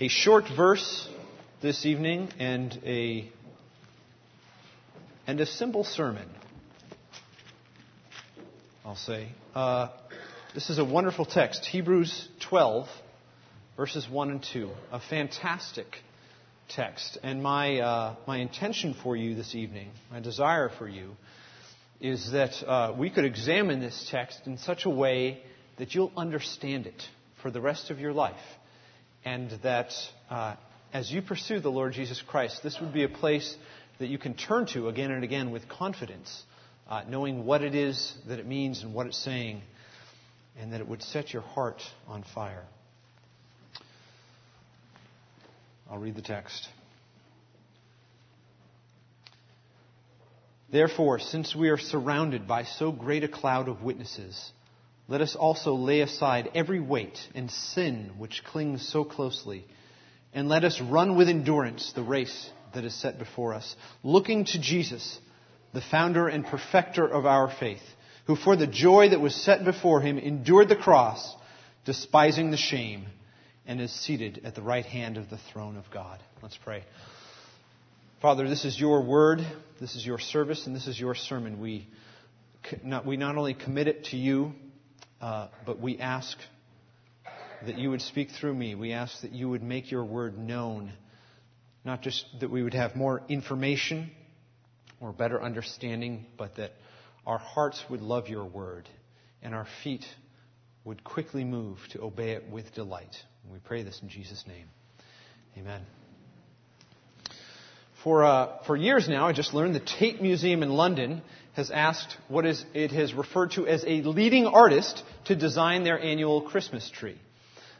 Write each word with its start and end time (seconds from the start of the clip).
a 0.00 0.08
short 0.08 0.44
verse 0.56 1.06
this 1.60 1.84
evening 1.84 2.30
and 2.38 2.72
a 2.86 3.30
and 5.26 5.38
a 5.40 5.44
simple 5.44 5.84
sermon. 5.84 6.26
I'll 8.82 8.96
say. 8.96 9.28
Uh, 9.54 9.88
this 10.54 10.70
is 10.70 10.78
a 10.78 10.84
wonderful 10.86 11.26
text, 11.26 11.66
Hebrews 11.66 12.28
12, 12.48 12.88
verses 13.76 14.08
1 14.08 14.30
and 14.30 14.42
2. 14.42 14.70
A 14.90 15.00
fantastic 15.00 15.86
text. 16.70 17.18
And 17.22 17.42
my, 17.42 17.78
uh, 17.80 18.16
my 18.26 18.38
intention 18.38 18.96
for 19.02 19.14
you 19.16 19.34
this 19.34 19.54
evening, 19.54 19.90
my 20.10 20.20
desire 20.20 20.70
for 20.70 20.88
you, 20.88 21.10
is 22.00 22.32
that 22.32 22.54
uh, 22.66 22.94
we 22.98 23.10
could 23.10 23.26
examine 23.26 23.80
this 23.80 24.08
text 24.10 24.46
in 24.46 24.56
such 24.56 24.86
a 24.86 24.90
way 24.90 25.42
that 25.76 25.94
you'll 25.94 26.12
understand 26.16 26.86
it 26.86 27.02
for 27.42 27.50
the 27.50 27.60
rest 27.60 27.90
of 27.90 28.00
your 28.00 28.14
life. 28.14 28.40
And 29.24 29.50
that 29.62 29.92
uh, 30.30 30.56
as 30.92 31.10
you 31.10 31.22
pursue 31.22 31.60
the 31.60 31.70
Lord 31.70 31.92
Jesus 31.92 32.22
Christ, 32.22 32.62
this 32.62 32.80
would 32.80 32.92
be 32.92 33.04
a 33.04 33.08
place 33.08 33.56
that 33.98 34.08
you 34.08 34.18
can 34.18 34.34
turn 34.34 34.66
to 34.66 34.88
again 34.88 35.10
and 35.10 35.22
again 35.22 35.50
with 35.50 35.68
confidence, 35.68 36.42
uh, 36.88 37.02
knowing 37.08 37.44
what 37.44 37.62
it 37.62 37.74
is 37.74 38.14
that 38.28 38.38
it 38.38 38.46
means 38.46 38.82
and 38.82 38.94
what 38.94 39.06
it's 39.06 39.22
saying, 39.22 39.60
and 40.58 40.72
that 40.72 40.80
it 40.80 40.88
would 40.88 41.02
set 41.02 41.32
your 41.32 41.42
heart 41.42 41.82
on 42.08 42.24
fire. 42.34 42.64
I'll 45.90 45.98
read 45.98 46.16
the 46.16 46.22
text. 46.22 46.68
Therefore, 50.72 51.18
since 51.18 51.54
we 51.54 51.68
are 51.68 51.78
surrounded 51.78 52.46
by 52.46 52.62
so 52.62 52.92
great 52.92 53.24
a 53.24 53.28
cloud 53.28 53.68
of 53.68 53.82
witnesses, 53.82 54.52
let 55.10 55.20
us 55.20 55.34
also 55.34 55.74
lay 55.74 56.02
aside 56.02 56.52
every 56.54 56.78
weight 56.78 57.18
and 57.34 57.50
sin 57.50 58.12
which 58.16 58.44
clings 58.44 58.88
so 58.88 59.02
closely, 59.02 59.66
and 60.32 60.48
let 60.48 60.62
us 60.62 60.80
run 60.80 61.16
with 61.16 61.28
endurance 61.28 61.92
the 61.92 62.02
race 62.02 62.48
that 62.74 62.84
is 62.84 62.94
set 62.94 63.18
before 63.18 63.52
us, 63.52 63.74
looking 64.04 64.44
to 64.44 64.60
Jesus, 64.60 65.18
the 65.74 65.80
founder 65.80 66.28
and 66.28 66.46
perfecter 66.46 67.04
of 67.04 67.26
our 67.26 67.52
faith, 67.58 67.82
who 68.28 68.36
for 68.36 68.54
the 68.54 68.68
joy 68.68 69.08
that 69.08 69.20
was 69.20 69.34
set 69.34 69.64
before 69.64 70.00
him 70.00 70.16
endured 70.16 70.68
the 70.68 70.76
cross, 70.76 71.34
despising 71.84 72.52
the 72.52 72.56
shame, 72.56 73.06
and 73.66 73.80
is 73.80 73.92
seated 73.92 74.40
at 74.44 74.54
the 74.54 74.62
right 74.62 74.86
hand 74.86 75.16
of 75.16 75.28
the 75.28 75.38
throne 75.52 75.76
of 75.76 75.90
God. 75.92 76.20
Let's 76.40 76.56
pray. 76.56 76.84
Father, 78.22 78.48
this 78.48 78.64
is 78.64 78.78
your 78.78 79.02
word, 79.02 79.40
this 79.80 79.96
is 79.96 80.06
your 80.06 80.20
service, 80.20 80.68
and 80.68 80.76
this 80.76 80.86
is 80.86 81.00
your 81.00 81.16
sermon. 81.16 81.58
We 81.58 81.88
not, 82.84 83.04
we 83.04 83.16
not 83.16 83.36
only 83.36 83.54
commit 83.54 83.88
it 83.88 84.04
to 84.06 84.16
you, 84.16 84.52
uh, 85.20 85.48
but 85.66 85.80
we 85.80 85.98
ask 85.98 86.36
that 87.66 87.78
you 87.78 87.90
would 87.90 88.00
speak 88.00 88.30
through 88.40 88.54
me. 88.54 88.74
We 88.74 88.92
ask 88.92 89.20
that 89.22 89.32
you 89.32 89.48
would 89.48 89.62
make 89.62 89.90
your 89.90 90.04
word 90.04 90.38
known. 90.38 90.92
Not 91.84 92.02
just 92.02 92.24
that 92.40 92.50
we 92.50 92.62
would 92.62 92.74
have 92.74 92.96
more 92.96 93.22
information 93.28 94.10
or 95.00 95.12
better 95.12 95.42
understanding, 95.42 96.26
but 96.38 96.56
that 96.56 96.72
our 97.26 97.38
hearts 97.38 97.82
would 97.90 98.00
love 98.00 98.28
your 98.28 98.44
word 98.44 98.88
and 99.42 99.54
our 99.54 99.66
feet 99.82 100.04
would 100.84 101.04
quickly 101.04 101.44
move 101.44 101.78
to 101.92 102.02
obey 102.02 102.32
it 102.32 102.50
with 102.50 102.74
delight. 102.74 103.14
We 103.50 103.58
pray 103.58 103.82
this 103.82 104.00
in 104.02 104.08
Jesus' 104.08 104.44
name. 104.46 104.68
Amen. 105.56 105.99
For, 108.04 108.24
uh, 108.24 108.62
for 108.66 108.76
years 108.76 109.10
now, 109.10 109.28
I 109.28 109.34
just 109.34 109.52
learned 109.52 109.74
the 109.74 109.80
Tate 109.80 110.22
Museum 110.22 110.62
in 110.62 110.70
London 110.70 111.20
has 111.52 111.70
asked 111.70 112.16
what 112.28 112.46
is, 112.46 112.64
it 112.72 112.92
has 112.92 113.12
referred 113.12 113.50
to 113.52 113.66
as 113.66 113.84
a 113.86 114.00
leading 114.00 114.46
artist 114.46 115.02
to 115.26 115.36
design 115.36 115.84
their 115.84 116.00
annual 116.00 116.40
Christmas 116.40 116.88
tree. 116.88 117.18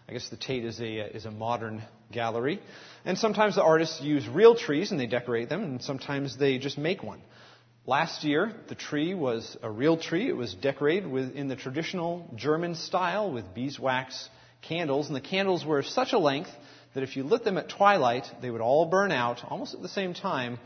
I 0.07 0.13
guess 0.13 0.29
the 0.29 0.37
Tate 0.37 0.67
is 0.67 0.79
a, 0.79 1.17
is 1.17 1.25
a 1.25 1.31
modern 1.31 1.83
gallery. 2.13 2.61
And 3.07 3.17
sometimes 3.17 3.55
the 3.55 3.63
artists 3.63 4.03
use 4.03 4.29
real 4.29 4.55
trees 4.55 4.91
and 4.91 5.01
they 5.01 5.07
decorate 5.07 5.49
them, 5.49 5.63
and 5.63 5.83
sometimes 5.83 6.37
they 6.37 6.59
just 6.59 6.77
make 6.77 7.03
one. 7.03 7.23
Last 7.87 8.23
year, 8.23 8.53
the 8.69 8.75
tree 8.75 9.15
was 9.15 9.57
a 9.63 9.71
real 9.71 9.97
tree. 9.97 10.29
It 10.29 10.37
was 10.37 10.53
decorated 10.53 11.11
with, 11.11 11.35
in 11.35 11.49
the 11.49 11.57
traditional 11.57 12.29
German 12.35 12.75
style 12.75 13.33
with 13.33 13.55
beeswax 13.55 14.29
candles, 14.61 15.07
and 15.07 15.17
the 15.17 15.23
candles 15.23 15.65
were 15.65 15.79
of 15.79 15.87
such 15.87 16.13
a 16.13 16.19
length 16.19 16.51
that 16.95 17.03
if 17.03 17.17
you 17.17 17.23
lit 17.23 17.45
them 17.45 17.59
at 17.59 17.69
twilight, 17.69 18.27
they 18.43 18.51
would 18.51 18.61
all 18.61 18.87
burn 18.87 19.13
out 19.13 19.45
almost 19.49 19.75
at 19.75 19.83
the 19.83 19.89
same 19.89 20.15
time 20.15 20.59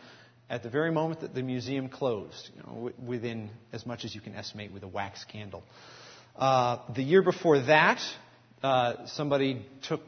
at 0.48 0.62
the 0.62 0.70
very 0.70 0.92
moment 0.92 1.20
that 1.20 1.34
the 1.34 1.42
museum 1.42 1.88
closed, 1.88 2.50
you 2.54 2.62
know, 2.62 2.90
within 3.04 3.50
as 3.72 3.86
much 3.86 4.04
as 4.04 4.14
you 4.14 4.20
can 4.20 4.34
estimate 4.34 4.72
with 4.72 4.82
a 4.82 4.88
wax 4.88 5.24
candle. 5.24 5.62
Uh, 6.36 6.78
the 6.94 7.02
year 7.02 7.22
before 7.22 7.60
that, 7.60 8.00
uh, 8.62 9.06
somebody 9.06 9.64
took 9.82 10.00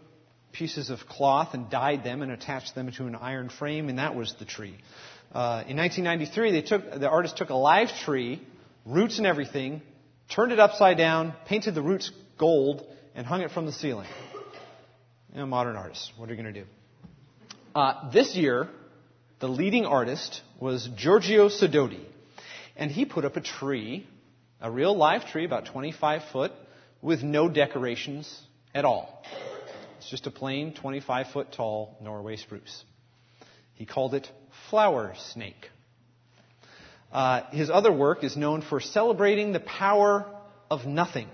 pieces 0.52 0.90
of 0.90 1.00
cloth 1.06 1.54
and 1.54 1.70
dyed 1.70 2.02
them 2.02 2.22
and 2.22 2.32
attached 2.32 2.74
them 2.74 2.90
to 2.90 3.06
an 3.06 3.14
iron 3.14 3.48
frame, 3.48 3.88
and 3.88 3.98
that 3.98 4.14
was 4.14 4.34
the 4.38 4.44
tree. 4.44 4.76
Uh, 5.32 5.64
in 5.68 5.76
1993, 5.76 6.52
they 6.52 6.62
took, 6.62 6.98
the 6.98 7.08
artist 7.08 7.36
took 7.36 7.50
a 7.50 7.54
live 7.54 7.88
tree, 8.04 8.40
roots 8.84 9.18
and 9.18 9.26
everything, 9.26 9.82
turned 10.28 10.52
it 10.52 10.58
upside 10.58 10.96
down, 10.96 11.34
painted 11.46 11.74
the 11.74 11.82
roots 11.82 12.10
gold, 12.38 12.86
and 13.14 13.26
hung 13.26 13.42
it 13.42 13.50
from 13.50 13.66
the 13.66 13.72
ceiling. 13.72 14.08
You 15.36 15.42
know, 15.42 15.48
modern 15.48 15.76
artists, 15.76 16.10
what 16.16 16.30
are 16.30 16.34
you 16.34 16.42
going 16.42 16.54
to 16.54 16.60
do? 16.62 16.66
Uh, 17.74 18.10
this 18.10 18.34
year, 18.34 18.70
the 19.38 19.46
leading 19.46 19.84
artist 19.84 20.40
was 20.58 20.88
Giorgio 20.96 21.50
Sadotti, 21.50 22.06
and 22.74 22.90
he 22.90 23.04
put 23.04 23.26
up 23.26 23.36
a 23.36 23.42
tree, 23.42 24.06
a 24.62 24.70
real 24.70 24.96
live 24.96 25.26
tree, 25.26 25.44
about 25.44 25.66
25 25.66 26.22
foot, 26.32 26.52
with 27.02 27.22
no 27.22 27.50
decorations 27.50 28.40
at 28.74 28.86
all. 28.86 29.22
It's 29.98 30.08
just 30.08 30.26
a 30.26 30.30
plain 30.30 30.72
25 30.72 31.26
foot 31.26 31.52
tall 31.52 31.98
Norway 32.00 32.36
spruce. 32.36 32.84
He 33.74 33.84
called 33.84 34.14
it 34.14 34.26
Flower 34.70 35.12
Snake. 35.32 35.68
Uh, 37.12 37.42
his 37.50 37.68
other 37.68 37.92
work 37.92 38.24
is 38.24 38.38
known 38.38 38.62
for 38.62 38.80
celebrating 38.80 39.52
the 39.52 39.60
power 39.60 40.24
of 40.70 40.86
nothing. 40.86 41.28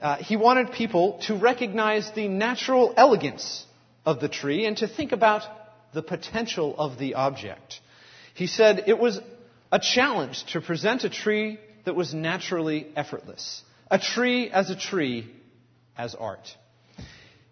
Uh, 0.00 0.16
he 0.16 0.36
wanted 0.36 0.72
people 0.72 1.18
to 1.26 1.36
recognize 1.36 2.10
the 2.12 2.28
natural 2.28 2.94
elegance 2.96 3.64
of 4.06 4.20
the 4.20 4.28
tree 4.28 4.64
and 4.64 4.76
to 4.76 4.86
think 4.86 5.12
about 5.12 5.42
the 5.92 6.02
potential 6.02 6.74
of 6.78 6.98
the 6.98 7.14
object. 7.14 7.80
He 8.34 8.46
said 8.46 8.84
it 8.86 8.98
was 8.98 9.20
a 9.72 9.80
challenge 9.80 10.44
to 10.52 10.60
present 10.60 11.04
a 11.04 11.10
tree 11.10 11.58
that 11.84 11.94
was 11.94 12.14
naturally 12.14 12.86
effortless. 12.94 13.62
A 13.90 13.98
tree 13.98 14.50
as 14.50 14.70
a 14.70 14.76
tree 14.76 15.30
as 15.96 16.14
art. 16.14 16.56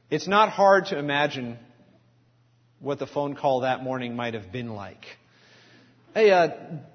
It's 0.09 0.29
not 0.29 0.51
hard 0.51 0.87
to 0.87 0.99
imagine 0.99 1.59
what 2.79 3.01
the 3.01 3.07
phone 3.07 3.35
call 3.35 3.61
that 3.61 3.83
morning 3.83 4.15
might 4.15 4.35
have 4.35 4.53
been 4.53 4.75
like. 4.75 5.05
Hey, 6.15 6.31
uh, 6.31 6.51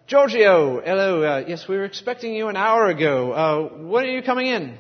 Giorgio, 0.08 0.82
hello. 0.82 1.24
Uh, 1.24 1.44
yes, 1.46 1.68
we 1.68 1.76
were 1.76 1.84
expecting 1.84 2.34
you 2.34 2.48
an 2.48 2.56
hour 2.56 2.88
ago. 2.88 3.32
Uh, 3.32 3.84
when 3.84 4.06
are 4.06 4.12
you 4.12 4.24
coming 4.24 4.48
in? 4.48 4.78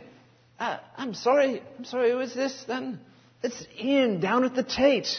Uh, 0.62 0.78
I'm 0.96 1.16
sorry. 1.16 1.64
I'm 1.80 1.86
sorry. 1.86 2.12
Who 2.12 2.20
is 2.20 2.36
this 2.36 2.66
then? 2.68 3.00
It's 3.42 3.66
Ian 3.80 4.20
down 4.20 4.46
at 4.46 4.54
the 4.54 4.62
Tate. 4.62 5.10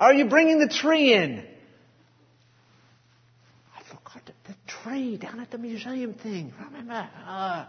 Are 0.00 0.12
you 0.12 0.28
bringing 0.28 0.58
the 0.58 0.66
tree 0.66 1.14
in? 1.14 1.46
I 3.76 3.82
forgot 3.84 4.26
the, 4.26 4.32
the 4.48 4.56
tree 4.66 5.16
down 5.16 5.38
at 5.38 5.52
the 5.52 5.58
museum 5.58 6.14
thing. 6.14 6.52
Remember? 6.64 7.08
Uh, 7.24 7.66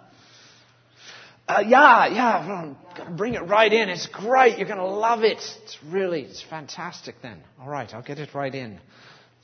uh, 1.48 1.64
yeah, 1.68 2.08
yeah. 2.08 2.48
Well, 2.48 2.78
gonna 2.98 3.16
bring 3.16 3.36
it 3.36 3.42
right 3.42 3.72
in. 3.72 3.90
It's 3.90 4.08
great. 4.08 4.58
You're 4.58 4.68
gonna 4.68 4.88
love 4.88 5.22
it. 5.22 5.38
It's 5.64 5.78
really, 5.86 6.22
it's 6.22 6.42
fantastic. 6.42 7.22
Then, 7.22 7.44
all 7.62 7.70
right, 7.70 7.94
I'll 7.94 8.02
get 8.02 8.18
it 8.18 8.34
right 8.34 8.56
in. 8.56 8.80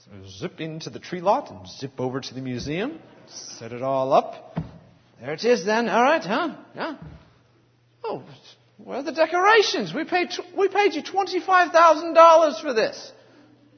So 0.06 0.28
zip 0.40 0.59
into 0.59 0.90
the 0.90 1.00
tree 1.00 1.22
lot 1.22 1.52
and 1.52 1.67
zip 1.67 2.00
over 2.00 2.19
to 2.19 2.34
the 2.34 2.41
museum. 2.41 3.00
Set 3.28 3.73
it 3.73 3.84
all 3.84 4.12
up. 4.12 4.57
There 5.22 5.34
it 5.34 5.46
is. 5.46 5.63
Then, 5.63 5.88
all 5.88 6.02
right, 6.02 6.23
huh? 6.23 6.56
Yeah. 6.75 6.96
Oh, 8.07 8.23
where 8.77 8.99
are 8.99 9.03
the 9.03 9.11
decorations? 9.11 9.93
We 9.93 10.03
paid, 10.03 10.29
we 10.55 10.67
paid 10.67 10.93
you 10.93 11.01
$25,000 11.01 12.61
for 12.61 12.73
this. 12.73 13.11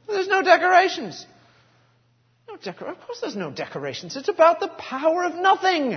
There's 0.08 0.28
no 0.28 0.42
decorations. 0.42 1.26
No 2.48 2.58
decor- 2.58 2.90
of 2.90 3.00
course 3.02 3.20
there's 3.22 3.36
no 3.36 3.52
decorations. 3.52 4.16
It's 4.16 4.30
about 4.30 4.60
the 4.60 4.68
power 4.68 5.24
of 5.24 5.36
nothing. 5.36 5.92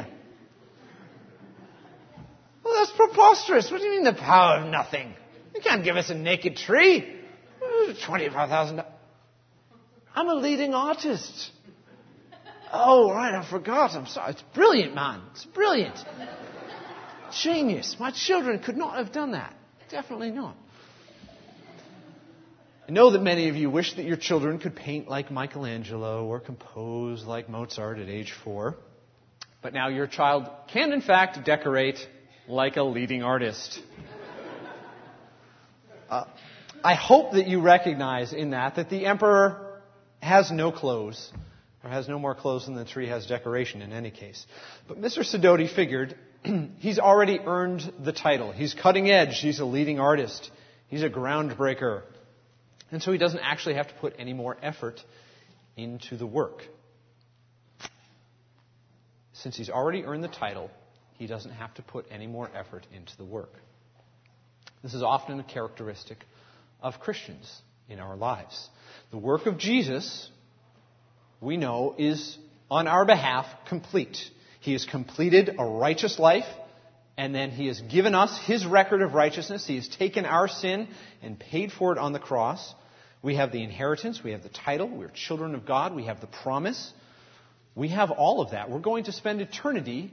Well, 2.62 2.75
that's 2.75 2.93
preposterous. 2.93 3.71
What 3.71 3.81
do 3.81 3.87
you 3.87 3.93
mean 3.93 4.05
the 4.05 4.12
power 4.12 4.59
of 4.61 4.71
nothing? 4.71 5.15
You 5.55 5.61
can't 5.61 5.82
give 5.82 5.97
us 5.97 6.11
a 6.11 6.15
naked 6.15 6.56
tree. 6.56 7.17
$25,000. 8.06 8.85
I'm 10.15 10.29
a 10.29 10.35
leading 10.35 10.75
artist. 10.75 11.50
Oh, 12.73 13.11
right, 13.11 13.35
I 13.35 13.49
forgot. 13.49 13.93
I'm 13.93 14.06
sorry. 14.06 14.32
It's 14.32 14.44
brilliant, 14.55 14.94
man. 14.94 15.23
It's 15.32 15.44
brilliant. 15.47 15.99
Genius. 17.32 17.97
My 17.99 18.11
children 18.11 18.59
could 18.61 18.77
not 18.77 18.97
have 18.97 19.12
done 19.12 19.32
that. 19.32 19.55
Definitely 19.91 20.31
not. 20.31 20.56
I 22.88 22.93
know 22.93 23.11
that 23.11 23.23
many 23.23 23.49
of 23.49 23.56
you 23.56 23.71
wish 23.71 23.94
that 23.94 24.05
your 24.05 24.17
children 24.17 24.59
could 24.59 24.75
paint 24.75 25.09
like 25.09 25.31
Michelangelo 25.31 26.27
or 26.27 26.41
compose 26.41 27.25
like 27.25 27.49
Mozart 27.49 27.99
at 27.99 28.09
age 28.09 28.35
four. 28.43 28.77
But 29.62 29.75
now 29.75 29.88
your 29.88 30.06
child 30.06 30.49
can, 30.73 30.93
in 30.93 31.00
fact, 31.00 31.44
decorate 31.44 31.99
like 32.49 32.77
a 32.77 32.82
leading 32.82 33.23
artist. 33.23 33.81
Uh, 36.09 36.25
I 36.82 36.94
hope 36.94 37.35
that 37.35 37.47
you 37.47 37.61
recognize 37.61 38.32
in 38.32 38.50
that 38.50 38.77
that 38.77 38.91
the 38.91 39.06
emperor 39.06 39.81
has 40.21 40.50
no 40.50 40.73
clothes, 40.73 41.32
or 41.85 41.91
has 41.91 42.09
no 42.09 42.19
more 42.19 42.35
clothes 42.35 42.67
than 42.67 42.75
the 42.75 42.85
tree 42.85 43.06
has 43.06 43.27
decoration 43.27 43.82
in 43.82 43.93
any 43.93 44.11
case. 44.11 44.44
But 44.88 45.00
Mr. 45.00 45.19
Sadotti 45.21 45.73
figured 45.73 46.17
he's 46.79 46.99
already 46.99 47.39
earned 47.39 47.93
the 48.03 48.13
title. 48.13 48.53
He's 48.53 48.75
cutting 48.75 49.11
edge. 49.11 49.39
He's 49.41 49.61
a 49.61 49.65
leading 49.65 50.01
artist. 50.01 50.51
He's 50.89 51.03
a 51.03 51.11
groundbreaker. 51.11 52.03
And 52.91 53.03
so 53.03 53.13
he 53.13 53.19
doesn't 53.19 53.41
actually 53.41 53.75
have 53.75 53.89
to 53.89 53.95
put 53.95 54.15
any 54.19 54.33
more 54.33 54.57
effort 54.63 55.01
into 55.77 56.17
the 56.17 56.27
work. 56.27 56.63
Since 59.33 59.57
he's 59.57 59.71
already 59.71 60.05
earned 60.05 60.25
the 60.25 60.29
title, 60.29 60.71
he 61.15 61.27
doesn't 61.27 61.53
have 61.53 61.73
to 61.75 61.83
put 61.83 62.07
any 62.11 62.27
more 62.27 62.51
effort 62.55 62.87
into 62.93 63.17
the 63.17 63.25
work. 63.25 63.53
This 64.83 64.95
is 64.95 65.03
often 65.03 65.39
a 65.41 65.45
characteristic 65.45 66.19
of 66.83 67.01
Christians 67.01 67.61
in 67.89 68.01
our 68.01 68.17
lives. 68.17 68.69
The 69.11 69.19
work 69.19 69.47
of 69.47 69.59
Jesus, 69.59 70.31
we 71.41 71.57
know, 71.57 71.95
is 71.99 72.39
on 72.71 72.87
our 72.87 73.05
behalf 73.05 73.47
complete. 73.69 74.19
He 74.61 74.73
has 74.73 74.85
completed 74.85 75.57
a 75.59 75.65
righteous 75.65 76.19
life, 76.19 76.47
and 77.17 77.35
then 77.35 77.51
He 77.51 77.67
has 77.67 77.81
given 77.81 78.15
us 78.15 78.39
His 78.47 78.65
record 78.65 79.03
of 79.03 79.15
righteousness. 79.15 79.67
He 79.67 79.77
has 79.77 79.89
taken 79.89 80.25
our 80.25 80.49
sin 80.49 80.89
and 81.23 81.39
paid 81.39 81.73
for 81.73 81.93
it 81.93 81.99
on 81.99 82.12
the 82.12 82.19
cross. 82.19 82.75
We 83.23 83.37
have 83.37 83.53
the 83.53 83.62
inheritance, 83.62 84.23
we 84.25 84.33
have 84.33 84.43
the 84.43 84.49
title, 84.49 84.89
we're 84.89 85.09
children 85.09 85.55
of 85.55 85.67
God, 85.67 85.95
we 85.95 86.07
have 86.07 86.21
the 86.21 86.27
promise. 86.27 86.93
We 87.75 87.89
have 87.89 88.11
all 88.11 88.41
of 88.41 88.53
that. 88.53 88.71
We're 88.71 88.81
going 88.81 89.05
to 89.05 89.12
spend 89.12 89.41
eternity 89.41 90.12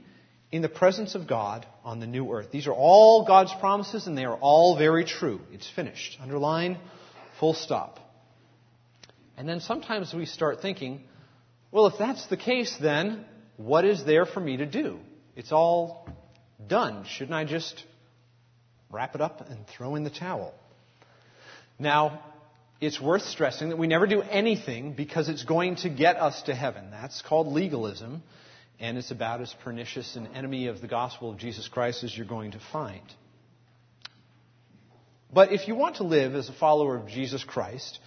in 0.50 0.62
the 0.62 0.68
presence 0.68 1.14
of 1.14 1.26
God 1.26 1.66
on 1.84 2.00
the 2.00 2.06
new 2.06 2.30
earth. 2.32 2.50
These 2.50 2.66
are 2.66 2.72
all 2.72 3.26
God's 3.26 3.52
promises, 3.60 4.06
and 4.06 4.16
they 4.16 4.24
are 4.24 4.36
all 4.36 4.78
very 4.78 5.04
true. 5.04 5.40
It's 5.52 5.68
finished. 5.68 6.18
Underline, 6.20 6.78
full 7.38 7.54
stop. 7.54 7.98
And 9.36 9.48
then 9.48 9.60
sometimes 9.60 10.14
we 10.14 10.24
start 10.24 10.62
thinking, 10.62 11.02
well, 11.70 11.86
if 11.86 11.98
that's 11.98 12.26
the 12.28 12.36
case, 12.36 12.74
then 12.80 13.24
what 13.58 13.84
is 13.84 14.04
there 14.04 14.24
for 14.24 14.40
me 14.40 14.56
to 14.56 14.66
do? 14.66 14.98
It's 15.36 15.52
all 15.52 16.08
done. 16.66 17.04
Shouldn't 17.06 17.34
I 17.34 17.44
just 17.44 17.84
wrap 18.90 19.14
it 19.14 19.20
up 19.20 19.50
and 19.50 19.66
throw 19.66 19.96
in 19.96 20.04
the 20.04 20.10
towel? 20.10 20.54
Now, 21.78 22.22
it's 22.80 23.00
worth 23.00 23.22
stressing 23.22 23.70
that 23.70 23.76
we 23.76 23.88
never 23.88 24.06
do 24.06 24.22
anything 24.22 24.92
because 24.92 25.28
it's 25.28 25.44
going 25.44 25.76
to 25.76 25.88
get 25.88 26.16
us 26.16 26.40
to 26.42 26.54
heaven. 26.54 26.90
That's 26.92 27.20
called 27.20 27.48
legalism, 27.48 28.22
and 28.78 28.96
it's 28.96 29.10
about 29.10 29.40
as 29.40 29.52
pernicious 29.64 30.14
an 30.14 30.28
enemy 30.28 30.68
of 30.68 30.80
the 30.80 30.86
gospel 30.86 31.30
of 31.30 31.38
Jesus 31.38 31.66
Christ 31.66 32.04
as 32.04 32.16
you're 32.16 32.26
going 32.26 32.52
to 32.52 32.60
find. 32.72 33.02
But 35.32 35.52
if 35.52 35.66
you 35.66 35.74
want 35.74 35.96
to 35.96 36.04
live 36.04 36.36
as 36.36 36.48
a 36.48 36.52
follower 36.54 36.96
of 36.96 37.08
Jesus 37.08 37.42
Christ 37.42 37.98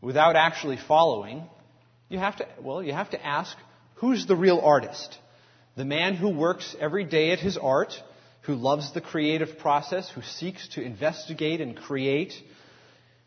without 0.00 0.36
actually 0.36 0.78
following, 0.86 1.42
you 2.08 2.18
have 2.18 2.36
to, 2.36 2.46
well, 2.60 2.82
you 2.82 2.92
have 2.92 3.10
to 3.10 3.26
ask 3.26 3.56
who's 4.02 4.26
the 4.26 4.34
real 4.34 4.58
artist? 4.58 5.16
The 5.76 5.84
man 5.84 6.16
who 6.16 6.28
works 6.28 6.74
every 6.80 7.04
day 7.04 7.30
at 7.30 7.38
his 7.38 7.56
art, 7.56 7.94
who 8.42 8.56
loves 8.56 8.92
the 8.92 9.00
creative 9.00 9.58
process, 9.58 10.10
who 10.10 10.22
seeks 10.22 10.66
to 10.70 10.82
investigate 10.82 11.60
and 11.60 11.76
create, 11.76 12.34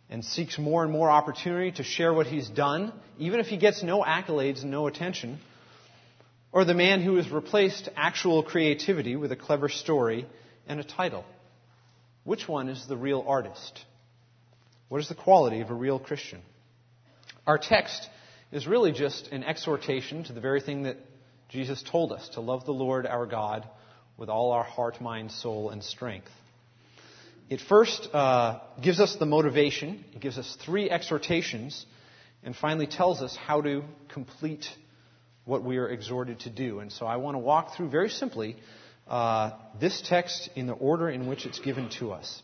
and 0.10 0.24
seeks 0.24 0.60
more 0.60 0.84
and 0.84 0.92
more 0.92 1.10
opportunity 1.10 1.72
to 1.72 1.84
share 1.84 2.14
what 2.14 2.28
he's 2.28 2.50
done, 2.50 2.92
even 3.18 3.40
if 3.40 3.46
he 3.46 3.56
gets 3.56 3.84
no 3.84 4.04
accolades 4.04 4.64
and 4.64 4.70
no 4.70 4.86
attention, 4.88 5.40
or 6.52 6.66
the 6.66 6.74
man 6.74 7.02
who 7.02 7.16
has 7.16 7.32
replaced 7.32 7.88
actual 7.96 8.44
creativity 8.44 9.16
with 9.16 9.32
a 9.32 9.38
clever 9.38 9.70
story 9.70 10.28
and 10.68 10.82
a 10.82 10.84
title. 10.84 11.24
Which 12.26 12.50
one 12.50 12.68
is 12.68 12.86
the 12.86 12.98
real 12.98 13.24
artist? 13.26 13.80
What 14.90 15.00
is 15.00 15.08
the 15.08 15.16
quality 15.16 15.62
of 15.62 15.70
a 15.70 15.74
real 15.74 16.00
Christian? 16.00 16.42
Our 17.48 17.58
text 17.58 18.10
is 18.56 18.66
really 18.66 18.94
just 18.94 19.28
an 19.34 19.44
exhortation 19.44 20.24
to 20.24 20.32
the 20.32 20.40
very 20.40 20.62
thing 20.62 20.84
that 20.84 20.96
Jesus 21.50 21.84
told 21.84 22.14
us 22.14 22.30
to 22.30 22.40
love 22.40 22.64
the 22.64 22.72
Lord 22.72 23.06
our 23.06 23.26
God 23.26 23.68
with 24.16 24.30
all 24.30 24.54
our 24.54 24.64
heart, 24.64 25.02
mind, 25.02 25.34
soul, 25.34 25.72
and 25.72 25.84
strength. 25.84 26.30
It 27.50 27.60
first 27.60 28.08
uh, 28.14 28.62
gives 28.82 29.02
us 29.02 29.18
the 29.18 29.26
motivation, 29.26 30.06
it 30.14 30.22
gives 30.22 30.38
us 30.38 30.58
three 30.66 30.90
exhortations, 30.90 31.86
and 32.46 32.56
finally 32.56 32.88
tells 32.88 33.22
us 33.22 33.36
how 33.36 33.60
to 33.60 33.84
complete 34.08 34.66
what 35.44 35.62
we 35.62 35.76
are 35.76 35.90
exhorted 35.90 36.40
to 36.42 36.50
do. 36.50 36.80
And 36.80 36.94
so 36.94 37.06
I 37.06 37.18
want 37.18 37.36
to 37.36 37.40
walk 37.40 37.76
through 37.76 37.90
very 37.90 38.10
simply 38.10 38.56
uh, 39.06 39.52
this 39.82 40.02
text 40.02 40.50
in 40.56 40.66
the 40.66 40.74
order 40.74 41.10
in 41.10 41.28
which 41.28 41.46
it's 41.46 41.60
given 41.60 41.90
to 42.00 42.14
us. 42.14 42.42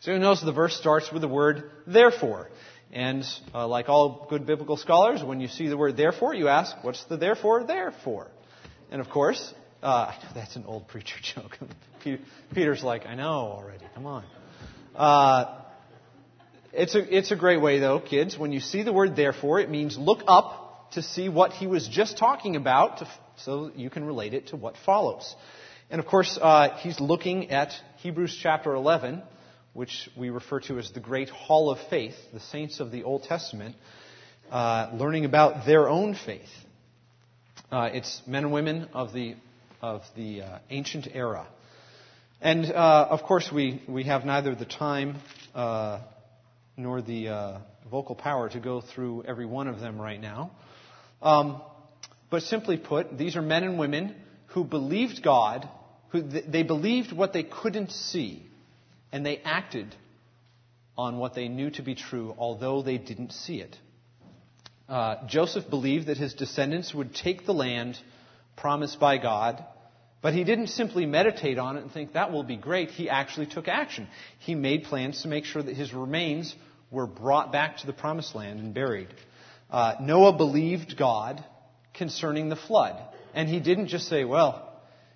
So 0.00 0.10
you 0.10 0.18
notice 0.18 0.40
the 0.40 0.52
verse 0.52 0.74
starts 0.74 1.12
with 1.12 1.20
the 1.20 1.28
word 1.28 1.70
therefore. 1.86 2.48
And 2.92 3.24
uh, 3.54 3.66
like 3.66 3.88
all 3.88 4.26
good 4.28 4.44
biblical 4.44 4.76
scholars, 4.76 5.24
when 5.24 5.40
you 5.40 5.48
see 5.48 5.68
the 5.68 5.78
word 5.78 5.96
therefore, 5.96 6.34
you 6.34 6.48
ask, 6.48 6.76
what's 6.82 7.02
the 7.04 7.16
therefore 7.16 7.64
there 7.64 7.92
for? 8.04 8.28
And 8.90 9.00
of 9.00 9.08
course, 9.08 9.54
uh, 9.82 10.12
that's 10.34 10.56
an 10.56 10.64
old 10.66 10.88
preacher 10.88 11.16
joke. 11.22 11.58
Peter's 12.54 12.84
like, 12.84 13.06
I 13.06 13.14
know 13.14 13.30
already. 13.30 13.86
Come 13.94 14.06
on. 14.06 14.24
Uh, 14.94 15.62
it's 16.72 16.94
a, 16.94 17.16
it's 17.16 17.30
a 17.30 17.36
great 17.36 17.62
way 17.62 17.78
though, 17.78 17.98
kids. 17.98 18.36
When 18.38 18.52
you 18.52 18.60
see 18.60 18.82
the 18.82 18.92
word 18.92 19.16
therefore, 19.16 19.60
it 19.60 19.70
means 19.70 19.96
look 19.96 20.22
up 20.26 20.90
to 20.92 21.02
see 21.02 21.28
what 21.28 21.52
he 21.52 21.66
was 21.66 21.88
just 21.88 22.18
talking 22.18 22.56
about 22.56 22.98
to, 22.98 23.08
so 23.36 23.70
you 23.74 23.88
can 23.88 24.04
relate 24.04 24.34
it 24.34 24.48
to 24.48 24.56
what 24.56 24.76
follows. 24.84 25.34
And 25.90 26.00
of 26.00 26.06
course, 26.06 26.38
uh, 26.40 26.76
he's 26.78 27.00
looking 27.00 27.50
at 27.50 27.72
Hebrews 27.98 28.38
chapter 28.42 28.74
11, 28.74 29.22
which 29.72 30.08
we 30.16 30.30
refer 30.30 30.60
to 30.60 30.78
as 30.78 30.90
the 30.92 31.00
great 31.00 31.28
hall 31.30 31.70
of 31.70 31.78
faith, 31.88 32.14
the 32.32 32.40
saints 32.40 32.80
of 32.80 32.90
the 32.90 33.04
Old 33.04 33.24
Testament, 33.24 33.74
uh, 34.50 34.90
learning 34.94 35.24
about 35.24 35.66
their 35.66 35.88
own 35.88 36.14
faith. 36.14 36.50
Uh, 37.70 37.88
it's 37.92 38.22
men 38.26 38.44
and 38.44 38.52
women 38.52 38.88
of 38.92 39.12
the 39.12 39.34
of 39.82 40.02
the 40.16 40.42
uh, 40.42 40.58
ancient 40.70 41.08
era. 41.12 41.46
And 42.40 42.66
uh, 42.66 43.08
of 43.10 43.22
course, 43.22 43.50
we, 43.52 43.82
we 43.88 44.04
have 44.04 44.24
neither 44.24 44.54
the 44.54 44.64
time 44.64 45.16
uh, 45.54 46.00
nor 46.76 47.02
the 47.02 47.28
uh, 47.28 47.58
vocal 47.90 48.14
power 48.14 48.48
to 48.48 48.60
go 48.60 48.80
through 48.80 49.24
every 49.24 49.46
one 49.46 49.68
of 49.68 49.80
them 49.80 50.00
right 50.00 50.20
now. 50.20 50.52
Um, 51.20 51.60
but 52.30 52.42
simply 52.42 52.76
put, 52.76 53.18
these 53.18 53.36
are 53.36 53.42
men 53.42 53.64
and 53.64 53.78
women 53.78 54.14
who 54.46 54.64
believed 54.64 55.22
God, 55.22 55.68
who 56.10 56.22
they 56.22 56.62
believed 56.62 57.12
what 57.12 57.32
they 57.32 57.42
couldn't 57.42 57.90
see, 57.90 58.46
and 59.12 59.24
they 59.24 59.38
acted 59.44 59.94
on 60.96 61.18
what 61.18 61.34
they 61.34 61.48
knew 61.48 61.70
to 61.70 61.82
be 61.82 61.94
true, 61.94 62.34
although 62.36 62.82
they 62.82 62.98
didn't 62.98 63.32
see 63.32 63.60
it. 63.60 63.76
Uh, 64.88 65.26
Joseph 65.26 65.70
believed 65.70 66.08
that 66.08 66.16
his 66.16 66.34
descendants 66.34 66.94
would 66.94 67.14
take 67.14 67.46
the 67.46 67.54
land 67.54 67.98
promised 68.56 68.98
by 68.98 69.18
God. 69.18 69.64
But 70.20 70.34
he 70.34 70.44
didn't 70.44 70.68
simply 70.68 71.04
meditate 71.04 71.58
on 71.58 71.76
it 71.76 71.82
and 71.82 71.90
think 71.90 72.12
that 72.12 72.30
will 72.30 72.44
be 72.44 72.56
great. 72.56 72.90
He 72.90 73.10
actually 73.10 73.46
took 73.46 73.66
action. 73.66 74.06
He 74.38 74.54
made 74.54 74.84
plans 74.84 75.22
to 75.22 75.28
make 75.28 75.44
sure 75.44 75.62
that 75.62 75.74
his 75.74 75.92
remains 75.92 76.54
were 76.90 77.06
brought 77.06 77.50
back 77.50 77.78
to 77.78 77.86
the 77.86 77.92
promised 77.92 78.34
land 78.34 78.60
and 78.60 78.72
buried. 78.72 79.08
Uh, 79.68 79.94
Noah 80.00 80.36
believed 80.36 80.96
God 80.96 81.42
concerning 81.94 82.50
the 82.50 82.56
flood. 82.56 83.02
And 83.34 83.48
he 83.48 83.58
didn't 83.58 83.88
just 83.88 84.08
say, 84.08 84.24
well, 84.24 84.71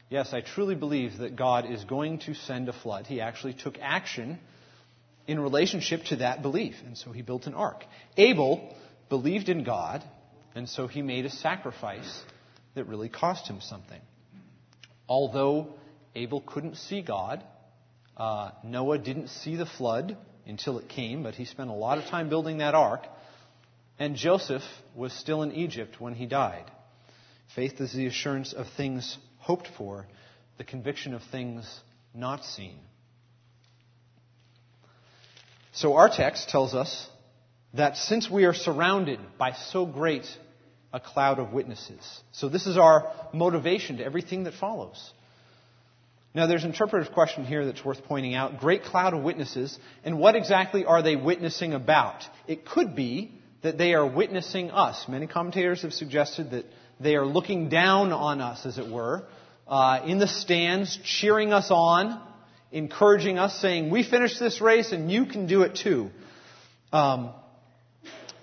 yes, 0.08 0.32
I 0.32 0.40
truly 0.40 0.74
believe 0.74 1.18
that 1.18 1.36
God 1.36 1.70
is 1.70 1.84
going 1.84 2.20
to 2.20 2.34
send 2.34 2.68
a 2.68 2.72
flood. 2.72 3.06
He 3.06 3.20
actually 3.20 3.54
took 3.54 3.76
action 3.80 4.38
in 5.26 5.40
relationship 5.40 6.04
to 6.04 6.16
that 6.16 6.42
belief. 6.42 6.76
And 6.84 6.96
so 6.96 7.12
he 7.12 7.22
built 7.22 7.46
an 7.46 7.54
ark. 7.54 7.84
Abel 8.16 8.74
believed 9.08 9.48
in 9.48 9.64
God, 9.64 10.02
and 10.54 10.68
so 10.68 10.86
he 10.86 11.02
made 11.02 11.26
a 11.26 11.30
sacrifice 11.30 12.22
that 12.74 12.84
really 12.84 13.08
cost 13.08 13.48
him 13.48 13.60
something. 13.60 14.00
Although 15.08 15.74
Abel 16.14 16.40
couldn't 16.40 16.76
see 16.76 17.02
God, 17.02 17.42
uh, 18.16 18.50
Noah 18.64 18.98
didn't 18.98 19.28
see 19.28 19.56
the 19.56 19.66
flood 19.66 20.16
until 20.46 20.78
it 20.78 20.88
came, 20.88 21.22
but 21.22 21.34
he 21.34 21.44
spent 21.44 21.70
a 21.70 21.74
lot 21.74 21.98
of 21.98 22.04
time 22.04 22.28
building 22.28 22.58
that 22.58 22.74
ark. 22.74 23.06
And 23.98 24.14
Joseph 24.16 24.62
was 24.94 25.12
still 25.12 25.42
in 25.42 25.52
Egypt 25.52 26.00
when 26.00 26.14
he 26.14 26.26
died. 26.26 26.70
Faith 27.54 27.80
is 27.80 27.92
the 27.92 28.06
assurance 28.06 28.52
of 28.52 28.66
things 28.76 29.16
hoped 29.46 29.68
for, 29.78 30.06
the 30.58 30.64
conviction 30.64 31.14
of 31.14 31.22
things 31.30 31.80
not 32.12 32.44
seen. 32.44 32.80
So 35.72 35.94
our 35.94 36.08
text 36.08 36.48
tells 36.48 36.74
us 36.74 37.08
that 37.74 37.96
since 37.96 38.28
we 38.28 38.44
are 38.44 38.54
surrounded 38.54 39.20
by 39.38 39.52
so 39.52 39.86
great 39.86 40.26
a 40.92 40.98
cloud 40.98 41.38
of 41.38 41.52
witnesses. 41.52 42.00
So 42.32 42.48
this 42.48 42.66
is 42.66 42.76
our 42.76 43.12
motivation 43.32 43.98
to 43.98 44.04
everything 44.04 44.44
that 44.44 44.54
follows. 44.54 45.12
Now 46.34 46.48
there's 46.48 46.64
an 46.64 46.70
interpretive 46.70 47.12
question 47.12 47.44
here 47.44 47.64
that's 47.66 47.84
worth 47.84 48.02
pointing 48.04 48.34
out. 48.34 48.58
Great 48.58 48.82
cloud 48.82 49.14
of 49.14 49.22
witnesses, 49.22 49.78
and 50.02 50.18
what 50.18 50.34
exactly 50.34 50.84
are 50.84 51.02
they 51.02 51.14
witnessing 51.14 51.72
about? 51.72 52.24
It 52.48 52.66
could 52.66 52.96
be 52.96 53.30
that 53.62 53.78
they 53.78 53.94
are 53.94 54.06
witnessing 54.06 54.72
us. 54.72 55.04
Many 55.08 55.28
commentators 55.28 55.82
have 55.82 55.92
suggested 55.92 56.50
that 56.50 56.64
they 57.00 57.16
are 57.16 57.26
looking 57.26 57.68
down 57.68 58.12
on 58.12 58.40
us, 58.40 58.64
as 58.66 58.78
it 58.78 58.88
were, 58.88 59.24
uh, 59.68 60.00
in 60.06 60.18
the 60.18 60.28
stands, 60.28 60.98
cheering 61.04 61.52
us 61.52 61.70
on 61.70 62.20
encouraging 62.72 63.38
us, 63.38 63.58
saying, 63.60 63.90
We 63.90 64.02
finished 64.02 64.38
this 64.38 64.60
race 64.60 64.92
and 64.92 65.10
you 65.10 65.26
can 65.26 65.46
do 65.46 65.62
it 65.62 65.76
too. 65.76 66.10
Um, 66.92 67.30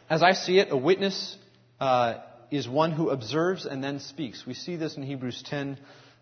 as 0.10 0.24
I 0.24 0.34
see 0.34 0.60
it, 0.60 0.70
a 0.72 0.78
witness 0.78 1.38
uh, 1.80 2.16
is 2.52 2.68
one 2.68 2.92
who 2.92 3.10
observes 3.10 3.66
and 3.66 3.84
then 3.84 4.00
speaks. 4.00 4.46
We 4.46 4.54
see 4.54 4.76
this 4.76 4.98
in 4.98 5.04
Hebrews 5.04 5.44
10 5.46 5.78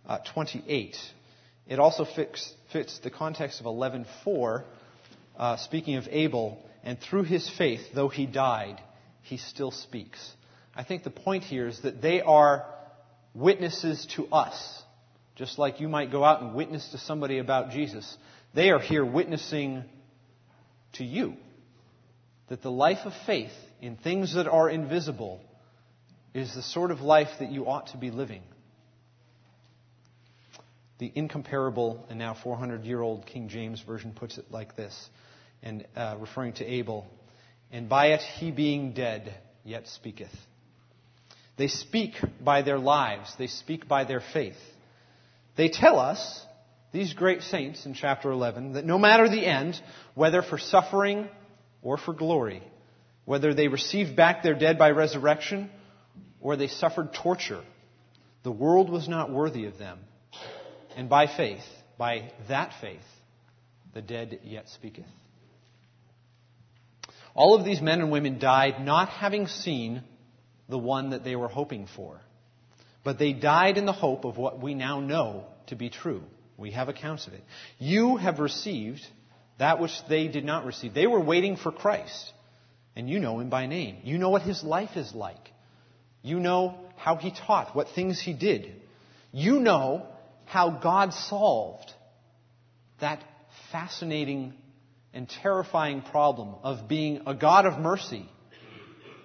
uh, 0.07 0.19
28. 0.33 0.97
It 1.67 1.79
also 1.79 2.05
fits, 2.05 2.53
fits 2.73 2.99
the 2.99 3.11
context 3.11 3.59
of 3.59 3.65
11:4, 3.65 4.63
uh, 5.37 5.57
speaking 5.57 5.95
of 5.95 6.07
Abel, 6.09 6.63
and 6.83 6.99
through 6.99 7.23
his 7.23 7.49
faith, 7.49 7.81
though 7.93 8.09
he 8.09 8.25
died, 8.25 8.81
he 9.21 9.37
still 9.37 9.71
speaks. 9.71 10.19
I 10.75 10.83
think 10.83 11.03
the 11.03 11.09
point 11.09 11.43
here 11.43 11.67
is 11.67 11.81
that 11.81 12.01
they 12.01 12.21
are 12.21 12.65
witnesses 13.33 14.07
to 14.15 14.27
us, 14.27 14.81
just 15.35 15.57
like 15.57 15.79
you 15.79 15.89
might 15.89 16.11
go 16.11 16.23
out 16.23 16.41
and 16.41 16.53
witness 16.53 16.89
to 16.91 16.97
somebody 16.97 17.39
about 17.39 17.71
Jesus. 17.71 18.17
They 18.53 18.69
are 18.69 18.79
here 18.79 19.05
witnessing 19.05 19.83
to 20.93 21.03
you 21.03 21.35
that 22.49 22.61
the 22.61 22.71
life 22.71 23.05
of 23.05 23.13
faith 23.25 23.53
in 23.81 23.95
things 23.95 24.35
that 24.35 24.47
are 24.47 24.69
invisible 24.69 25.41
is 26.33 26.53
the 26.53 26.61
sort 26.61 26.91
of 26.91 27.01
life 27.01 27.29
that 27.39 27.51
you 27.51 27.65
ought 27.65 27.87
to 27.87 27.97
be 27.97 28.11
living. 28.11 28.41
The 30.99 31.11
incomparable 31.15 32.05
and 32.09 32.19
now 32.19 32.35
400 32.41 32.83
year 32.83 33.01
old 33.01 33.25
King 33.25 33.49
James 33.49 33.81
Version 33.81 34.11
puts 34.13 34.37
it 34.37 34.45
like 34.51 34.75
this, 34.75 35.09
and 35.63 35.85
uh, 35.95 36.15
referring 36.19 36.53
to 36.53 36.65
Abel, 36.65 37.07
and 37.71 37.89
by 37.89 38.07
it 38.07 38.21
he 38.21 38.51
being 38.51 38.93
dead 38.93 39.33
yet 39.63 39.87
speaketh. 39.87 40.29
They 41.61 41.67
speak 41.67 42.15
by 42.43 42.63
their 42.63 42.79
lives, 42.79 43.35
they 43.37 43.45
speak 43.45 43.87
by 43.87 44.03
their 44.03 44.23
faith. 44.33 44.57
They 45.55 45.69
tell 45.69 45.99
us, 45.99 46.43
these 46.91 47.13
great 47.13 47.43
saints 47.43 47.85
in 47.85 47.93
chapter 47.93 48.31
11, 48.31 48.73
that 48.73 48.83
no 48.83 48.97
matter 48.97 49.29
the 49.29 49.45
end, 49.45 49.79
whether 50.15 50.41
for 50.41 50.57
suffering 50.57 51.29
or 51.83 51.97
for 51.97 52.15
glory, 52.15 52.63
whether 53.25 53.53
they 53.53 53.67
received 53.67 54.15
back 54.15 54.41
their 54.41 54.55
dead 54.55 54.79
by 54.79 54.89
resurrection 54.89 55.69
or 56.41 56.55
they 56.55 56.65
suffered 56.65 57.13
torture, 57.13 57.61
the 58.41 58.51
world 58.51 58.89
was 58.89 59.07
not 59.07 59.29
worthy 59.31 59.65
of 59.65 59.77
them. 59.77 59.99
And 60.97 61.09
by 61.09 61.27
faith, 61.27 61.61
by 61.95 62.31
that 62.47 62.73
faith, 62.81 63.05
the 63.93 64.01
dead 64.01 64.39
yet 64.43 64.67
speaketh. 64.69 65.05
All 67.35 67.53
of 67.53 67.63
these 67.65 67.83
men 67.83 68.01
and 68.01 68.09
women 68.09 68.39
died 68.39 68.83
not 68.83 69.09
having 69.09 69.45
seen 69.45 70.01
the 70.71 70.77
one 70.77 71.11
that 71.11 71.23
they 71.23 71.35
were 71.35 71.47
hoping 71.47 71.87
for, 71.95 72.19
but 73.03 73.19
they 73.19 73.33
died 73.33 73.77
in 73.77 73.85
the 73.85 73.93
hope 73.93 74.25
of 74.25 74.37
what 74.37 74.59
we 74.59 74.73
now 74.73 74.99
know 74.99 75.45
to 75.67 75.75
be 75.75 75.89
true. 75.89 76.23
We 76.57 76.71
have 76.71 76.89
accounts 76.89 77.27
of 77.27 77.33
it. 77.33 77.43
You 77.77 78.17
have 78.17 78.39
received 78.39 79.01
that 79.59 79.79
which 79.79 79.91
they 80.09 80.27
did 80.27 80.45
not 80.45 80.65
receive. 80.65 80.93
They 80.93 81.07
were 81.07 81.19
waiting 81.19 81.57
for 81.57 81.71
Christ, 81.71 82.33
and 82.95 83.09
you 83.09 83.19
know 83.19 83.39
him 83.39 83.49
by 83.49 83.67
name. 83.67 83.97
You 84.03 84.17
know 84.17 84.29
what 84.29 84.41
his 84.41 84.63
life 84.63 84.95
is 84.95 85.13
like. 85.13 85.51
You 86.23 86.39
know 86.39 86.77
how 86.97 87.17
he 87.17 87.31
taught, 87.31 87.75
what 87.75 87.89
things 87.89 88.21
he 88.21 88.33
did. 88.33 88.73
You 89.31 89.59
know 89.59 90.05
how 90.45 90.69
God 90.69 91.13
solved 91.13 91.91
that 92.99 93.23
fascinating 93.71 94.53
and 95.13 95.27
terrifying 95.27 96.01
problem 96.01 96.55
of 96.63 96.87
being 96.87 97.23
a 97.25 97.33
God 97.33 97.65
of 97.65 97.79
mercy 97.79 98.25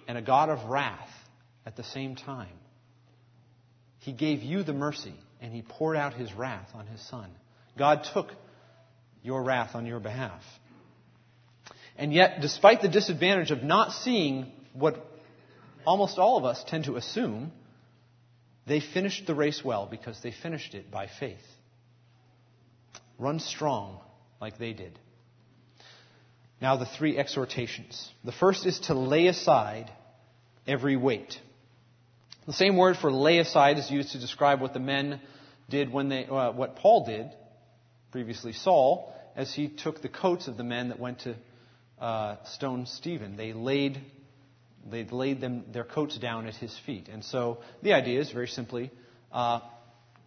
and 0.09 0.17
a 0.17 0.23
God 0.23 0.49
of 0.49 0.69
wrath 0.69 1.06
at 1.67 1.77
the 1.77 1.85
same 1.85 2.15
time. 2.15 2.49
He 3.99 4.13
gave 4.13 4.43
you 4.43 4.63
the 4.63 4.73
mercy 4.73 5.15
and 5.41 5.53
he 5.53 5.63
poured 5.63 5.97
out 5.97 6.15
his 6.15 6.33
wrath 6.33 6.69
on 6.75 6.87
his 6.87 7.07
son. 7.09 7.31
God 7.77 8.07
took 8.15 8.31
your 9.23 9.43
wrath 9.43 9.75
on 9.75 9.85
your 9.85 10.01
behalf. 10.01 10.43
And 11.99 12.13
yet, 12.13 12.41
despite 12.41 12.83
the 12.83 12.89
disadvantage 12.89 13.51
of 13.51 13.63
not 13.63 13.93
seeing 13.93 14.53
what 14.73 15.05
almost 15.85 16.19
all 16.19 16.37
of 16.37 16.45
us 16.45 16.63
tend 16.67 16.85
to 16.85 16.97
assume, 16.97 17.53
they 18.67 18.81
finished 18.81 19.27
the 19.27 19.35
race 19.35 19.65
well 19.65 19.87
because 19.91 20.21
they 20.23 20.31
finished 20.31 20.75
it 20.75 20.91
by 20.91 21.09
faith. 21.19 21.39
Run 23.19 23.41
strong 23.41 23.99
like 24.41 24.59
they 24.59 24.73
did. 24.73 24.99
Now, 26.61 26.77
the 26.77 26.87
three 26.87 27.19
exhortations. 27.19 28.11
The 28.25 28.33
first 28.33 28.67
is 28.67 28.79
to 28.81 28.95
lay 28.95 29.27
aside 29.27 29.91
every 30.67 30.97
weight. 30.97 31.39
The 32.47 32.53
same 32.53 32.77
word 32.77 32.97
for 32.97 33.11
lay 33.11 33.39
aside 33.39 33.77
is 33.79 33.91
used 33.91 34.13
to 34.13 34.21
describe 34.21 34.61
what 34.61 34.73
the 34.73 34.79
men 34.81 35.21
did 35.69 35.93
when 35.93 36.09
they, 36.09 36.27
uh, 36.27 36.53
what 36.53 36.77
Paul 36.77 37.05
did, 37.05 37.27
previously 38.13 38.53
Saul, 38.53 39.13
as 39.35 39.53
he 39.53 39.69
took 39.69 40.01
the 40.01 40.09
coats 40.09 40.47
of 40.47 40.57
the 40.57 40.63
men 40.63 40.91
that 40.91 41.01
went 41.01 41.21
to 41.21 41.35
uh, 42.01 42.37
stone 42.45 42.87
Stephen. 42.87 43.37
They 43.37 43.53
laid, 43.53 44.01
they 44.89 45.05
laid 45.05 45.41
them, 45.41 45.65
their 45.73 45.83
coats 45.83 46.19
down 46.19 46.47
at 46.47 46.55
his 46.55 46.77
feet. 46.87 47.09
And 47.09 47.25
so 47.25 47.59
the 47.83 47.95
idea 47.95 48.21
is 48.21 48.31
very 48.31 48.47
simply 48.47 48.93
uh, 49.33 49.61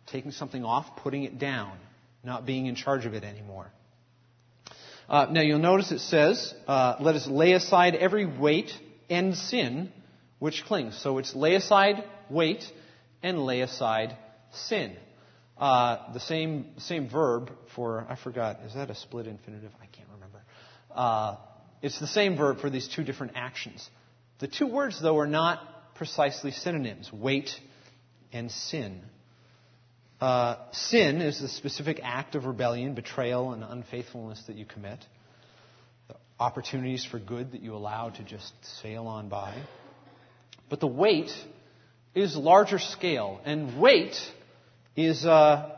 taking 0.08 0.32
something 0.32 0.66
off, 0.66 0.98
putting 0.98 1.24
it 1.24 1.40
down, 1.40 1.72
not 2.22 2.46
being 2.46 2.66
in 2.66 2.76
charge 2.76 3.06
of 3.06 3.14
it 3.14 3.24
anymore. 3.24 3.72
Uh, 5.08 5.28
now 5.32 5.42
you'll 5.42 5.58
notice 5.58 5.92
it 5.94 6.00
says, 6.00 6.54
uh, 6.68 6.98
let 7.00 7.16
us 7.16 7.28
lay 7.28 7.54
aside 7.54 7.96
every 7.96 8.26
weight 8.26 8.72
and 9.10 9.36
sin 9.36 9.92
which 10.40 10.64
clings. 10.66 11.00
So 11.02 11.18
it's 11.18 11.36
lay 11.36 11.56
aside 11.56 12.04
weight 12.30 12.64
and 13.22 13.46
lay 13.46 13.62
aside 13.62 14.18
sin. 14.52 14.96
Uh, 15.58 16.14
the 16.14 16.22
same 16.22 16.68
same 16.78 17.10
verb 17.10 17.52
for 17.76 18.06
I 18.10 18.16
forgot 18.16 18.62
is 18.66 18.74
that 18.76 18.90
a 18.90 18.96
split 18.96 19.28
infinitive? 19.28 19.72
I 19.82 19.86
can't 19.88 20.08
remember. 20.14 20.42
Uh, 20.94 21.36
it's 21.82 22.00
the 22.00 22.08
same 22.08 22.38
verb 22.38 22.60
for 22.62 22.70
these 22.70 22.88
two 22.88 23.04
different 23.04 23.34
actions. 23.36 23.88
The 24.40 24.48
two 24.48 24.68
words 24.68 25.02
though 25.02 25.20
are 25.20 25.28
not 25.28 25.96
precisely 25.96 26.52
synonyms: 26.52 27.12
weight 27.12 27.52
and 28.32 28.50
sin. 28.50 29.02
Uh, 30.22 30.56
sin 30.72 31.22
is 31.22 31.40
the 31.40 31.48
specific 31.48 32.00
act 32.04 32.36
of 32.36 32.46
rebellion, 32.46 32.94
betrayal, 32.94 33.54
and 33.54 33.64
unfaithfulness 33.64 34.44
that 34.48 34.56
you 34.56 34.66
commit. 34.66 35.00
The 36.08 36.16
opportunities 36.40 37.06
for 37.06 37.20
good 37.20 37.52
that 37.52 37.62
you 37.62 37.74
allow 37.76 38.10
to 38.10 38.24
just 38.24 38.54
sail 38.82 39.08
on 39.08 39.30
by. 39.30 39.62
But 40.70 40.80
the 40.80 40.88
weight 40.88 41.32
is 42.16 42.36
larger 42.36 42.80
scale, 42.80 43.42
and 43.46 43.80
weight 43.80 44.16
is, 44.96 45.26
uh, 45.26 45.76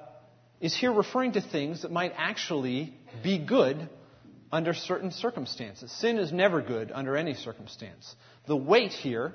is 0.59 0.75
here 0.75 0.91
referring 0.91 1.33
to 1.33 1.41
things 1.41 1.83
that 1.83 1.91
might 1.91 2.13
actually 2.17 2.93
be 3.23 3.37
good 3.37 3.89
under 4.51 4.73
certain 4.73 5.11
circumstances. 5.11 5.91
Sin 5.91 6.17
is 6.17 6.31
never 6.31 6.61
good 6.61 6.91
under 6.91 7.15
any 7.15 7.33
circumstance. 7.33 8.15
The 8.47 8.55
weight 8.55 8.91
here 8.91 9.33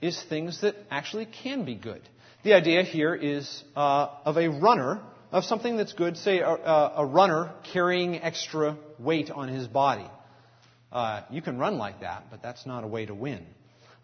is 0.00 0.20
things 0.28 0.60
that 0.60 0.76
actually 0.90 1.26
can 1.26 1.64
be 1.64 1.74
good. 1.74 2.02
The 2.44 2.54
idea 2.54 2.82
here 2.82 3.14
is 3.14 3.62
uh, 3.76 4.08
of 4.24 4.36
a 4.36 4.48
runner, 4.48 5.00
of 5.30 5.44
something 5.44 5.76
that's 5.76 5.92
good, 5.92 6.16
say 6.16 6.40
a, 6.40 6.48
a 6.48 7.06
runner 7.06 7.52
carrying 7.72 8.20
extra 8.20 8.76
weight 8.98 9.30
on 9.30 9.48
his 9.48 9.66
body. 9.66 10.06
Uh, 10.90 11.22
you 11.30 11.40
can 11.40 11.58
run 11.58 11.78
like 11.78 12.00
that, 12.00 12.24
but 12.30 12.42
that's 12.42 12.66
not 12.66 12.84
a 12.84 12.86
way 12.86 13.06
to 13.06 13.14
win. 13.14 13.46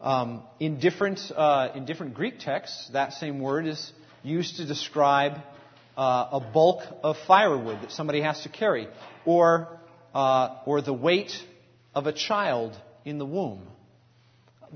Um, 0.00 0.42
in, 0.60 0.78
different, 0.78 1.20
uh, 1.34 1.70
in 1.74 1.84
different 1.84 2.14
Greek 2.14 2.38
texts, 2.38 2.90
that 2.92 3.14
same 3.14 3.40
word 3.40 3.66
is 3.66 3.92
used 4.22 4.56
to 4.58 4.64
describe 4.64 5.38
uh, 5.96 6.28
a 6.32 6.40
bulk 6.40 6.82
of 7.02 7.16
firewood 7.26 7.82
that 7.82 7.90
somebody 7.90 8.20
has 8.20 8.40
to 8.42 8.48
carry, 8.48 8.86
or, 9.26 9.80
uh, 10.14 10.58
or 10.66 10.80
the 10.82 10.92
weight 10.92 11.32
of 11.94 12.06
a 12.06 12.12
child 12.12 12.80
in 13.04 13.18
the 13.18 13.26
womb. 13.26 13.66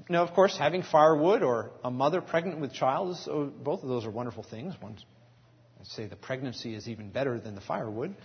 Now, 0.09 0.25
of 0.25 0.33
course, 0.33 0.57
having 0.57 0.83
firewood 0.83 1.43
or 1.43 1.71
a 1.85 1.91
mother 1.91 2.21
pregnant 2.21 2.61
with 2.61 2.73
child, 2.73 3.11
is, 3.11 3.29
oh, 3.31 3.45
both 3.45 3.83
of 3.85 3.89
those 3.89 4.05
are 4.05 4.11
wonderful 4.11 4.43
things. 4.43 4.75
One, 4.81 4.97
I'd 5.79 5.87
say 5.87 6.07
the 6.07 6.17
pregnancy 6.17 6.75
is 6.75 6.89
even 6.89 7.11
better 7.11 7.39
than 7.39 7.55
the 7.55 7.61
firewood. 7.61 8.17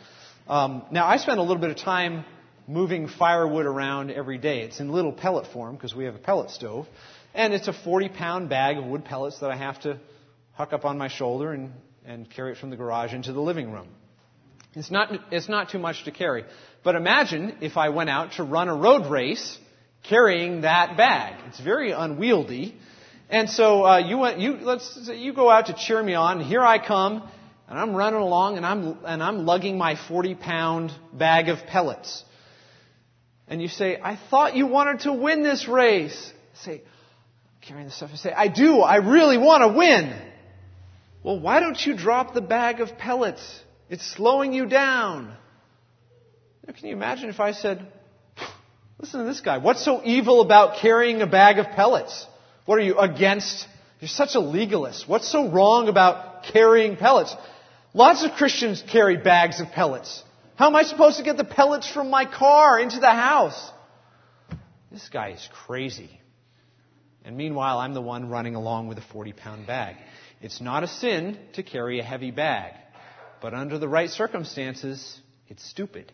Um, 0.48 0.84
now, 0.92 1.06
I 1.06 1.18
spend 1.18 1.40
a 1.40 1.44
little 1.44 1.62
bit 1.62 1.70
of 1.70 1.78
time 1.78 2.26
moving 2.68 3.08
firewood 3.08 3.66
around 3.66 4.12
every 4.12 4.38
day. 4.38 4.62
It's 4.62 4.80
in 4.80 4.92
little 4.92 5.14
pellet 5.14 5.48
form 5.48 5.76
because 5.76 5.96
we 5.96 6.06
have 6.06 6.16
a 6.16 6.20
pellet 6.20 6.52
stove. 6.52 6.88
And 7.34 7.54
it's 7.54 7.68
a 7.68 7.74
40 7.74 8.10
pound 8.10 8.50
bag 8.50 8.78
of 8.78 8.86
wood 8.86 9.06
pellets 9.06 9.40
that 9.40 9.50
I 9.50 9.56
have 9.56 9.80
to 9.82 10.00
huck 10.54 10.74
up 10.74 10.86
on 10.86 10.98
my 10.98 11.08
shoulder 11.08 11.54
and, 11.54 11.72
and 12.06 12.30
carry 12.30 12.52
it 12.52 12.58
from 12.58 12.70
the 12.70 12.76
garage 12.76 13.14
into 13.14 13.32
the 13.32 13.42
living 13.42 13.72
room. 13.72 13.88
It's 14.76 14.92
not, 14.92 15.12
it's 15.32 15.50
not 15.50 15.70
too 15.70 15.80
much 15.80 16.04
to 16.06 16.12
carry. 16.12 16.44
But 16.84 16.96
imagine 16.96 17.58
if 17.62 17.78
I 17.78 17.90
went 17.90 18.10
out 18.10 18.34
to 18.34 18.44
run 18.44 18.68
a 18.68 18.76
road 18.76 19.10
race 19.10 19.58
carrying 20.04 20.62
that 20.62 20.98
bag. 20.98 21.36
It's 21.48 21.60
very 21.60 21.92
unwieldy. 21.92 22.76
And 23.30 23.50
so 23.50 23.86
uh, 23.86 23.98
you 23.98 24.18
went, 24.20 24.40
you 24.40 24.54
let's 24.54 25.10
you 25.14 25.34
go 25.34 25.50
out 25.50 25.66
to 25.66 25.74
cheer 25.74 26.02
me 26.02 26.14
on. 26.14 26.40
And 26.40 26.48
here 26.48 26.62
I 26.62 26.86
come, 26.86 27.28
and 27.68 27.78
I'm 27.78 27.94
running 27.94 28.22
along, 28.22 28.56
and 28.56 28.66
I'm 28.66 28.98
and 29.04 29.22
I'm 29.22 29.46
lugging 29.46 29.78
my 29.78 29.98
40 30.08 30.36
pound 30.36 30.94
bag 31.12 31.50
of 31.50 31.60
pellets. 31.68 32.24
And 33.48 33.62
you 33.62 33.68
say, 33.68 34.00
I 34.02 34.20
thought 34.30 34.56
you 34.56 34.68
wanted 34.68 35.02
to 35.02 35.14
win 35.14 35.44
this 35.44 35.68
race. 35.68 36.34
Say, 36.64 36.82
carrying 37.62 37.88
the 37.88 37.92
stuff. 37.92 38.10
I 38.14 38.18
say, 38.18 38.34
I 38.34 38.48
do. 38.48 38.80
I 38.80 38.98
really 38.98 39.38
want 39.38 39.62
to 39.62 39.78
win. 39.78 40.14
Well, 41.24 41.40
why 41.40 41.60
don't 41.60 41.80
you 41.86 41.96
drop 41.96 42.34
the 42.34 42.42
bag 42.42 42.80
of 42.80 42.98
pellets 42.98 43.62
It's 43.90 44.06
slowing 44.16 44.54
you 44.54 44.66
down. 44.66 45.34
Can 46.78 46.88
you 46.88 46.94
imagine 46.94 47.30
if 47.30 47.40
I 47.40 47.54
said, 47.54 47.86
listen 49.00 49.22
to 49.22 49.26
this 49.26 49.40
guy. 49.40 49.58
What's 49.58 49.84
so 49.84 50.02
evil 50.04 50.42
about 50.42 50.80
carrying 50.82 51.22
a 51.22 51.28
bag 51.28 51.60
of 51.60 51.68
pellets? 51.68 52.28
What 52.66 52.78
are 52.78 52.82
you 52.82 52.98
against? 52.98 53.66
You're 54.02 54.10
such 54.10 54.36
a 54.36 54.40
legalist. 54.42 55.08
What's 55.08 55.32
so 55.32 55.50
wrong 55.50 55.88
about 55.88 56.44
carrying 56.44 56.98
pellets? 56.98 57.34
Lots 57.94 58.26
of 58.26 58.32
Christians 58.34 58.84
carry 58.86 59.16
bags 59.18 59.62
of 59.62 59.72
pellets. 59.72 60.24
How 60.58 60.66
am 60.66 60.76
I 60.76 60.82
supposed 60.82 61.18
to 61.18 61.24
get 61.24 61.38
the 61.38 61.44
pellets 61.44 61.88
from 61.88 62.10
my 62.10 62.26
car 62.26 62.80
into 62.80 63.00
the 63.00 63.12
house? 63.12 63.72
This 64.92 65.08
guy 65.08 65.30
is 65.30 65.50
crazy. 65.54 66.10
And 67.24 67.38
meanwhile, 67.38 67.78
I'm 67.78 67.94
the 67.94 68.02
one 68.02 68.30
running 68.30 68.56
along 68.56 68.88
with 68.88 68.98
a 68.98 69.04
40 69.14 69.34
pound 69.34 69.68
bag. 69.68 69.98
It's 70.42 70.60
not 70.60 70.84
a 70.84 70.88
sin 70.88 71.38
to 71.54 71.62
carry 71.62 72.00
a 72.00 72.04
heavy 72.04 72.32
bag, 72.32 72.74
but 73.40 73.54
under 73.54 73.78
the 73.78 73.88
right 73.88 74.10
circumstances, 74.10 75.22
it's 75.48 75.64
stupid. 75.64 76.12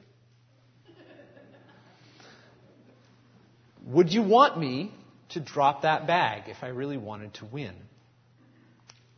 Would 3.86 4.12
you 4.12 4.24
want 4.24 4.60
me 4.60 4.92
to 5.30 5.40
drop 5.40 5.84
that 5.84 6.06
bag 6.06 6.50
if 6.50 6.58
I 6.64 6.68
really 6.68 6.98
wanted 6.98 7.34
to 7.36 7.46
win? 7.46 7.76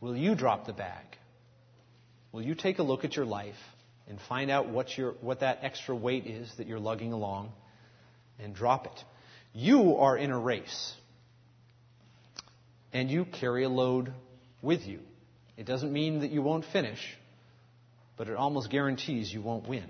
Will 0.00 0.16
you 0.16 0.36
drop 0.36 0.66
the 0.66 0.72
bag? 0.72 1.04
Will 2.30 2.42
you 2.42 2.54
take 2.54 2.78
a 2.78 2.84
look 2.84 3.04
at 3.04 3.16
your 3.16 3.26
life 3.26 3.56
and 4.08 4.18
find 4.28 4.50
out 4.50 4.68
what, 4.68 4.96
your, 4.96 5.12
what 5.20 5.40
that 5.40 5.60
extra 5.62 5.94
weight 5.94 6.26
is 6.26 6.52
that 6.58 6.66
you're 6.66 6.78
lugging 6.78 7.12
along 7.12 7.52
and 8.38 8.54
drop 8.54 8.86
it? 8.86 9.04
You 9.52 9.96
are 9.96 10.16
in 10.16 10.30
a 10.30 10.38
race 10.38 10.94
and 12.92 13.10
you 13.10 13.24
carry 13.24 13.64
a 13.64 13.68
load 13.68 14.12
with 14.62 14.86
you. 14.86 15.00
It 15.56 15.66
doesn't 15.66 15.92
mean 15.92 16.20
that 16.20 16.30
you 16.30 16.42
won't 16.42 16.64
finish, 16.72 17.00
but 18.16 18.28
it 18.28 18.36
almost 18.36 18.70
guarantees 18.70 19.32
you 19.32 19.42
won't 19.42 19.68
win. 19.68 19.86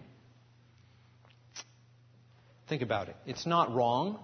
Think 2.69 2.83
about 2.83 3.09
it. 3.09 3.17
It's 3.27 3.47
not 3.47 3.75
wrong 3.75 4.19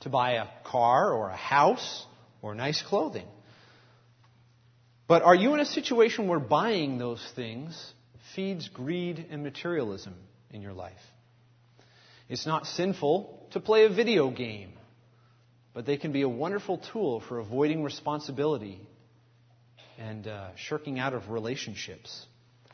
to 0.00 0.08
buy 0.08 0.32
a 0.32 0.46
car 0.64 1.12
or 1.12 1.30
a 1.30 1.36
house 1.36 2.04
or 2.42 2.54
nice 2.54 2.82
clothing. 2.82 3.26
But 5.08 5.22
are 5.22 5.34
you 5.34 5.54
in 5.54 5.60
a 5.60 5.66
situation 5.66 6.26
where 6.26 6.40
buying 6.40 6.98
those 6.98 7.24
things 7.36 7.92
feeds 8.36 8.68
greed 8.68 9.26
and 9.30 9.42
materialism 9.42 10.14
in 10.50 10.62
your 10.62 10.74
life? 10.74 10.92
It's 12.28 12.46
not 12.46 12.66
sinful 12.66 13.48
to 13.52 13.60
play 13.60 13.84
a 13.86 13.88
video 13.88 14.30
game, 14.30 14.72
but 15.72 15.86
they 15.86 15.96
can 15.96 16.12
be 16.12 16.22
a 16.22 16.28
wonderful 16.28 16.78
tool 16.92 17.20
for 17.20 17.38
avoiding 17.38 17.82
responsibility 17.82 18.80
and 19.98 20.26
uh, 20.26 20.50
shirking 20.56 20.98
out 20.98 21.14
of 21.14 21.30
relationships. 21.30 22.26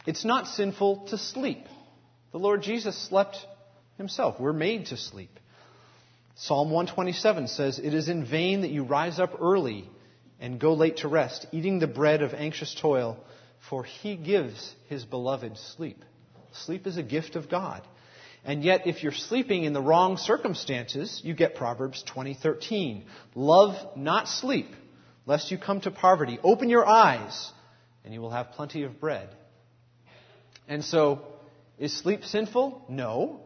It's 0.07 0.25
not 0.25 0.49
sinful 0.49 1.07
to 1.11 1.19
sleep. 1.19 1.64
The 2.33 2.38
Lord 2.38 2.62
Jesus 2.62 2.97
slept 3.09 3.37
himself. 3.99 4.40
We're 4.40 4.52
made 4.52 4.87
to 4.87 4.97
sleep. 4.97 5.38
Psalm 6.35 6.71
127 6.71 7.47
says, 7.49 7.78
It 7.78 7.95
is 7.95 8.09
in 8.09 8.25
vain 8.25 8.62
that 8.62 8.71
you 8.71 8.83
rise 8.85 9.21
up 9.21 9.40
early 9.40 9.88
and 10.40 10.59
go 10.59 10.75
late 10.75 10.99
to 10.99 11.09
rest, 11.09 11.47
eating 11.52 11.78
the 11.78 11.87
bread 11.87 12.23
of 12.23 12.35
anxious 12.35 12.75
toil, 12.81 13.19
for 13.69 13.85
he 13.85 14.16
gives 14.16 14.75
his 14.88 15.04
beloved 15.04 15.57
sleep. 15.57 16.04
Sleep 16.52 16.87
is 16.87 16.97
a 16.97 17.02
gift 17.02 17.37
of 17.37 17.49
God. 17.49 17.87
And 18.45 18.64
yet, 18.64 18.87
if 18.87 19.02
you're 19.02 19.12
sleeping 19.12 19.64
in 19.64 19.73
the 19.73 19.81
wrong 19.81 20.16
circumstances, 20.16 21.21
you 21.23 21.33
get 21.33 21.54
Proverbs 21.54 22.02
20:13. 22.02 23.04
Love 23.35 23.97
not 23.97 24.28
sleep, 24.28 24.66
lest 25.26 25.52
you 25.52 25.59
come 25.59 25.81
to 25.83 25.92
poverty. 25.92 26.40
Open 26.42 26.69
your 26.69 26.85
eyes, 26.85 27.52
and 28.04 28.12
you 28.12 28.21
will 28.21 28.31
have 28.31 28.52
plenty 28.52 28.83
of 28.83 28.99
bread. 28.99 29.28
And 30.66 30.85
so, 30.85 31.23
is 31.78 31.97
sleep 31.97 32.25
sinful? 32.25 32.85
No, 32.88 33.40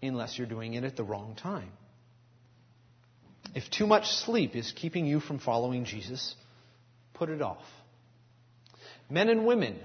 unless 0.00 0.38
you're 0.38 0.46
doing 0.46 0.74
it 0.74 0.84
at 0.84 0.96
the 0.96 1.04
wrong 1.04 1.34
time. 1.34 1.72
If 3.54 3.68
too 3.70 3.86
much 3.86 4.06
sleep 4.06 4.54
is 4.54 4.72
keeping 4.72 5.06
you 5.06 5.18
from 5.18 5.38
following 5.38 5.84
Jesus, 5.86 6.36
put 7.14 7.30
it 7.30 7.42
off. 7.42 7.64
Men 9.08 9.28
and 9.28 9.46
women, 9.46 9.78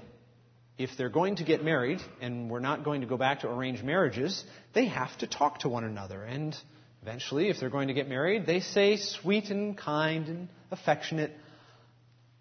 if 0.77 0.91
they're 0.97 1.09
going 1.09 1.35
to 1.35 1.43
get 1.43 1.63
married, 1.63 1.99
and 2.21 2.49
we're 2.49 2.59
not 2.59 2.83
going 2.83 3.01
to 3.01 3.07
go 3.07 3.17
back 3.17 3.41
to 3.41 3.49
arranged 3.49 3.83
marriages, 3.83 4.43
they 4.73 4.85
have 4.85 5.15
to 5.19 5.27
talk 5.27 5.59
to 5.59 5.69
one 5.69 5.83
another. 5.83 6.23
And 6.23 6.55
eventually, 7.01 7.49
if 7.49 7.59
they're 7.59 7.69
going 7.69 7.89
to 7.89 7.93
get 7.93 8.09
married, 8.09 8.45
they 8.45 8.59
say 8.61 8.97
sweet 8.97 9.49
and 9.49 9.77
kind 9.77 10.27
and 10.27 10.49
affectionate, 10.71 11.31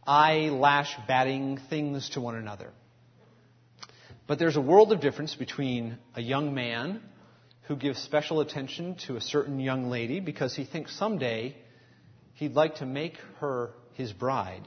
eyelash 0.06 0.94
batting 1.06 1.58
things 1.68 2.08
to 2.10 2.20
one 2.20 2.34
another. 2.34 2.70
But 4.26 4.38
there's 4.38 4.56
a 4.56 4.60
world 4.60 4.92
of 4.92 5.00
difference 5.00 5.34
between 5.34 5.98
a 6.14 6.22
young 6.22 6.54
man 6.54 7.02
who 7.62 7.76
gives 7.76 7.98
special 8.00 8.40
attention 8.40 8.96
to 9.06 9.16
a 9.16 9.20
certain 9.20 9.60
young 9.60 9.90
lady 9.90 10.20
because 10.20 10.54
he 10.56 10.64
thinks 10.64 10.96
someday 10.96 11.56
he'd 12.34 12.54
like 12.54 12.76
to 12.76 12.86
make 12.86 13.16
her 13.40 13.70
his 13.94 14.12
bride, 14.12 14.62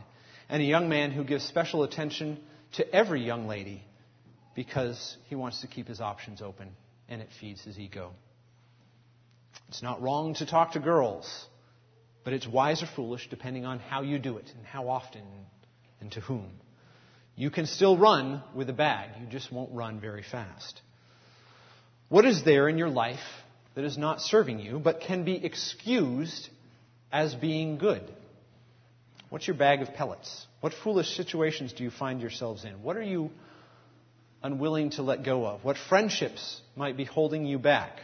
and 0.50 0.62
a 0.62 0.66
young 0.66 0.90
man 0.90 1.12
who 1.12 1.24
gives 1.24 1.44
special 1.44 1.84
attention 1.84 2.40
to 2.74 2.96
every 2.96 3.22
young 3.22 3.48
lady 3.48 3.84
because 4.56 5.18
he 5.28 5.36
wants 5.36 5.62
to 5.62 5.68
keep 5.68 5.88
his 5.88 6.02
options 6.02 6.42
open 6.42 6.70
and 7.10 7.22
it 7.22 7.30
feeds 7.40 7.64
his 7.64 7.78
ego. 7.80 8.12
It's 9.70 9.84
not 9.84 10.02
wrong 10.02 10.36
to 10.36 10.46
talk 10.46 10.74
to 10.74 10.80
girls, 10.80 11.48
but 12.24 12.34
it's 12.34 12.48
wise 12.48 12.84
or 12.84 12.88
foolish 12.96 13.30
depending 13.30 13.66
on 13.66 13.80
how 13.80 14.02
you 14.02 14.20
do 14.20 14.38
it 14.38 14.52
and 14.56 14.66
how 14.66 14.90
often 14.90 15.24
and 16.00 16.12
to 16.12 16.22
whom. 16.22 16.52
You 17.36 17.50
can 17.50 17.66
still 17.66 17.98
run 17.98 18.44
with 18.54 18.70
a 18.70 18.74
bag, 18.74 19.10
you 19.20 19.28
just 19.28 19.52
won't 19.52 19.72
run 19.74 20.00
very 20.00 20.24
fast. 20.24 20.82
What 22.10 22.26
is 22.26 22.44
there 22.44 22.70
in 22.70 22.78
your 22.78 22.90
life 22.90 23.24
that 23.74 23.84
is 23.84 23.98
not 23.98 24.22
serving 24.22 24.60
you 24.60 24.78
but 24.78 25.02
can 25.02 25.24
be 25.24 25.44
excused 25.44 26.50
as 27.12 27.34
being 27.34 27.78
good? 27.78 28.04
What's 29.34 29.48
your 29.48 29.58
bag 29.58 29.82
of 29.82 29.96
pellets? 29.96 30.46
What 30.62 30.74
foolish 30.84 31.18
situations 31.18 31.74
do 31.74 31.84
you 31.84 31.90
find 31.90 32.22
yourselves 32.22 32.66
in? 32.66 32.84
What 32.84 32.98
are 32.98 33.02
you 33.02 33.32
unwilling 34.44 34.92
to 34.92 35.02
let 35.02 35.26
go 35.26 35.44
of? 35.44 35.64
What 35.64 35.76
friendships 35.90 36.62
might 36.76 36.98
be 36.98 37.04
holding 37.04 37.44
you 37.44 37.58
back? 37.58 38.00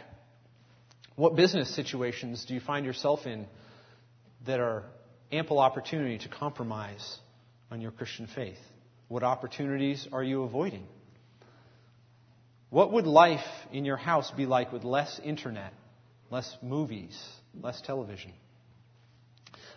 What 1.14 1.36
business 1.36 1.72
situations 1.72 2.46
do 2.46 2.54
you 2.54 2.58
find 2.58 2.84
yourself 2.84 3.26
in 3.26 3.46
that 4.44 4.58
are 4.58 4.82
ample 5.30 5.60
opportunity 5.60 6.18
to 6.18 6.28
compromise 6.28 7.18
on 7.70 7.80
your 7.80 7.92
Christian 7.92 8.26
faith? 8.26 8.58
What 9.06 9.22
opportunities 9.22 10.08
are 10.12 10.24
you 10.24 10.42
avoiding? 10.42 10.88
What 12.70 12.92
would 12.92 13.06
life 13.06 13.46
in 13.72 13.84
your 13.84 13.96
house 13.96 14.32
be 14.32 14.46
like 14.46 14.72
with 14.72 14.82
less 14.82 15.20
internet, 15.22 15.74
less 16.28 16.56
movies, 16.60 17.16
less 17.54 17.80
television? 17.82 18.32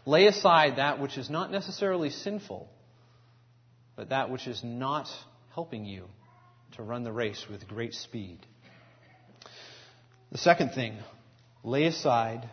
Lay 0.06 0.28
aside 0.28 0.78
that 0.78 1.00
which 1.00 1.18
is 1.18 1.30
not 1.30 1.52
necessarily 1.52 2.10
sinful, 2.10 2.70
but 3.96 4.10
that 4.10 4.30
which 4.30 4.48
is 4.48 4.62
not 4.64 5.08
helping 5.54 5.86
you 5.86 6.06
to 6.74 6.84
run 6.84 7.04
the 7.04 7.12
race 7.12 7.46
with 7.50 7.68
great 7.68 7.94
speed. 7.94 8.40
The 10.32 10.38
second 10.38 10.72
thing, 10.72 10.98
lay 11.64 11.86
aside 11.86 12.50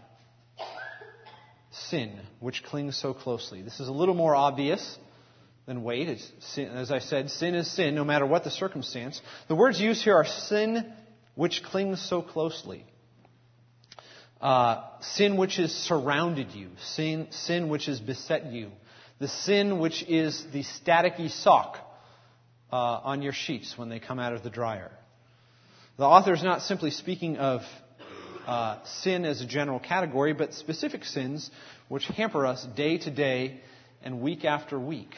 sin, 1.70 2.20
which 2.38 2.62
clings 2.62 2.96
so 2.96 3.14
closely. 3.14 3.62
This 3.62 3.80
is 3.80 3.88
a 3.88 3.92
little 3.92 4.14
more 4.14 4.36
obvious 4.36 4.98
than 5.66 5.82
weight. 5.82 6.20
As 6.56 6.92
I 6.92 6.98
said, 7.00 7.30
sin 7.30 7.54
is 7.54 7.70
sin, 7.70 7.94
no 7.94 8.04
matter 8.04 8.26
what 8.26 8.44
the 8.44 8.50
circumstance. 8.50 9.20
The 9.48 9.56
words 9.56 9.80
used 9.80 10.02
here 10.04 10.14
are 10.14 10.26
sin 10.26 10.92
which 11.34 11.62
clings 11.64 12.00
so 12.00 12.22
closely 12.22 12.84
uh, 14.40 14.82
sin 15.00 15.36
which 15.36 15.56
has 15.56 15.72
surrounded 15.72 16.52
you, 16.52 16.70
sin, 16.82 17.28
sin 17.30 17.68
which 17.68 17.86
has 17.86 18.00
beset 18.00 18.46
you, 18.46 18.70
the 19.18 19.28
sin 19.28 19.78
which 19.78 20.02
is 20.08 20.44
the 20.52 20.62
staticky 20.62 21.30
sock 21.30 21.76
uh, 22.72 22.76
on 22.76 23.22
your 23.22 23.32
sheets 23.32 23.76
when 23.76 23.88
they 23.88 24.00
come 24.00 24.18
out 24.18 24.32
of 24.32 24.42
the 24.42 24.50
dryer. 24.50 24.90
The 25.98 26.06
author 26.06 26.32
is 26.32 26.42
not 26.42 26.62
simply 26.62 26.90
speaking 26.90 27.36
of 27.36 27.60
uh, 28.46 28.82
sin 28.84 29.26
as 29.26 29.42
a 29.42 29.46
general 29.46 29.78
category, 29.78 30.32
but 30.32 30.54
specific 30.54 31.04
sins 31.04 31.50
which 31.88 32.06
hamper 32.06 32.46
us 32.46 32.66
day 32.74 32.96
to 32.96 33.10
day 33.10 33.60
and 34.02 34.22
week 34.22 34.46
after 34.46 34.78
week. 34.78 35.14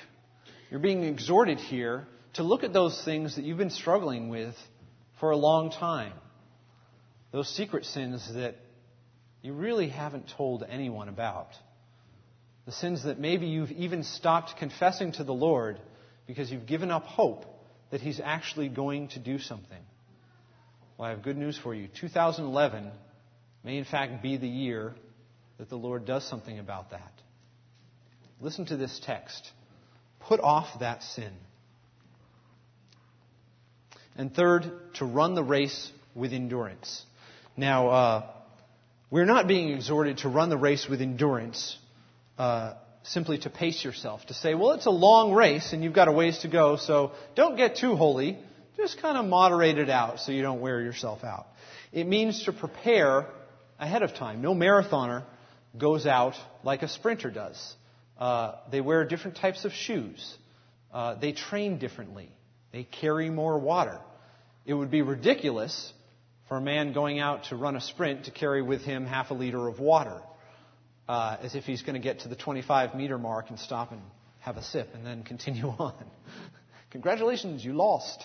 You're 0.70 0.80
being 0.80 1.04
exhorted 1.04 1.58
here 1.58 2.08
to 2.34 2.42
look 2.42 2.64
at 2.64 2.72
those 2.72 3.00
things 3.04 3.36
that 3.36 3.44
you've 3.44 3.58
been 3.58 3.70
struggling 3.70 4.28
with 4.28 4.54
for 5.20 5.30
a 5.30 5.36
long 5.36 5.70
time. 5.70 6.12
Those 7.30 7.48
secret 7.48 7.84
sins 7.84 8.28
that 8.34 8.56
you 9.42 9.52
really 9.52 9.88
haven't 9.88 10.32
told 10.36 10.64
anyone 10.68 11.08
about. 11.08 11.48
The 12.64 12.72
sins 12.72 13.04
that 13.04 13.18
maybe 13.18 13.48
you've 13.48 13.72
even 13.72 14.04
stopped 14.04 14.56
confessing 14.56 15.12
to 15.12 15.24
the 15.24 15.34
Lord 15.34 15.80
because 16.26 16.50
you've 16.50 16.66
given 16.66 16.92
up 16.92 17.04
hope 17.04 17.44
that 17.90 18.00
He's 18.00 18.20
actually 18.20 18.68
going 18.68 19.08
to 19.08 19.18
do 19.18 19.38
something. 19.38 19.82
Well, 20.96 21.08
I 21.08 21.10
have 21.10 21.22
good 21.22 21.36
news 21.36 21.58
for 21.60 21.74
you. 21.74 21.88
2011 22.00 22.90
may, 23.64 23.76
in 23.76 23.84
fact, 23.84 24.22
be 24.22 24.36
the 24.36 24.48
year 24.48 24.94
that 25.58 25.68
the 25.68 25.76
Lord 25.76 26.06
does 26.06 26.28
something 26.28 26.58
about 26.58 26.90
that. 26.90 27.12
Listen 28.40 28.64
to 28.66 28.76
this 28.76 29.00
text. 29.04 29.50
Put 30.20 30.40
off 30.40 30.80
that 30.80 31.02
sin. 31.02 31.32
And 34.16 34.34
third, 34.34 34.70
to 34.94 35.04
run 35.04 35.34
the 35.34 35.42
race 35.42 35.90
with 36.14 36.32
endurance. 36.32 37.04
Now, 37.56 37.88
uh, 37.88 38.26
we're 39.12 39.26
not 39.26 39.46
being 39.46 39.68
exhorted 39.68 40.16
to 40.16 40.28
run 40.30 40.48
the 40.48 40.56
race 40.56 40.88
with 40.88 41.02
endurance 41.02 41.76
uh, 42.38 42.72
simply 43.02 43.36
to 43.36 43.50
pace 43.50 43.84
yourself, 43.84 44.24
to 44.24 44.32
say, 44.32 44.54
well, 44.54 44.70
it's 44.70 44.86
a 44.86 44.90
long 44.90 45.34
race 45.34 45.74
and 45.74 45.84
you've 45.84 45.92
got 45.92 46.08
a 46.08 46.12
ways 46.12 46.38
to 46.38 46.48
go, 46.48 46.76
so 46.76 47.12
don't 47.34 47.56
get 47.56 47.76
too 47.76 47.94
holy. 47.94 48.38
Just 48.78 49.02
kind 49.02 49.18
of 49.18 49.26
moderate 49.26 49.76
it 49.76 49.90
out 49.90 50.20
so 50.20 50.32
you 50.32 50.40
don't 50.40 50.62
wear 50.62 50.80
yourself 50.80 51.24
out. 51.24 51.46
It 51.92 52.06
means 52.06 52.44
to 52.44 52.54
prepare 52.54 53.26
ahead 53.78 54.02
of 54.02 54.14
time. 54.14 54.40
No 54.40 54.54
marathoner 54.54 55.24
goes 55.76 56.06
out 56.06 56.34
like 56.64 56.80
a 56.80 56.88
sprinter 56.88 57.30
does. 57.30 57.74
Uh, 58.18 58.54
they 58.70 58.80
wear 58.80 59.04
different 59.04 59.36
types 59.36 59.66
of 59.66 59.72
shoes. 59.72 60.38
Uh, 60.90 61.16
they 61.16 61.32
train 61.32 61.78
differently. 61.78 62.30
They 62.72 62.84
carry 62.84 63.28
more 63.28 63.58
water. 63.58 64.00
It 64.64 64.72
would 64.72 64.90
be 64.90 65.02
ridiculous 65.02 65.92
for 66.52 66.58
a 66.58 66.60
man 66.60 66.92
going 66.92 67.18
out 67.18 67.44
to 67.44 67.56
run 67.56 67.76
a 67.76 67.80
sprint 67.80 68.26
to 68.26 68.30
carry 68.30 68.60
with 68.60 68.82
him 68.82 69.06
half 69.06 69.30
a 69.30 69.34
liter 69.34 69.68
of 69.68 69.80
water, 69.80 70.20
uh, 71.08 71.38
as 71.40 71.54
if 71.54 71.64
he's 71.64 71.80
going 71.80 71.94
to 71.94 71.98
get 71.98 72.20
to 72.20 72.28
the 72.28 72.36
25 72.36 72.94
meter 72.94 73.16
mark 73.16 73.48
and 73.48 73.58
stop 73.58 73.90
and 73.90 74.02
have 74.40 74.58
a 74.58 74.62
sip 74.62 74.90
and 74.92 75.06
then 75.06 75.22
continue 75.22 75.64
on. 75.78 75.94
Congratulations, 76.90 77.64
you 77.64 77.72
lost. 77.72 78.22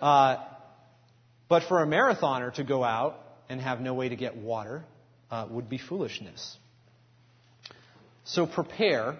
Uh, 0.00 0.38
but 1.48 1.62
for 1.68 1.80
a 1.84 1.86
marathoner 1.86 2.52
to 2.54 2.64
go 2.64 2.82
out 2.82 3.16
and 3.48 3.60
have 3.60 3.80
no 3.80 3.94
way 3.94 4.08
to 4.08 4.16
get 4.16 4.36
water 4.36 4.82
uh, 5.30 5.46
would 5.48 5.68
be 5.68 5.78
foolishness. 5.78 6.56
So 8.24 8.44
prepare, 8.44 9.14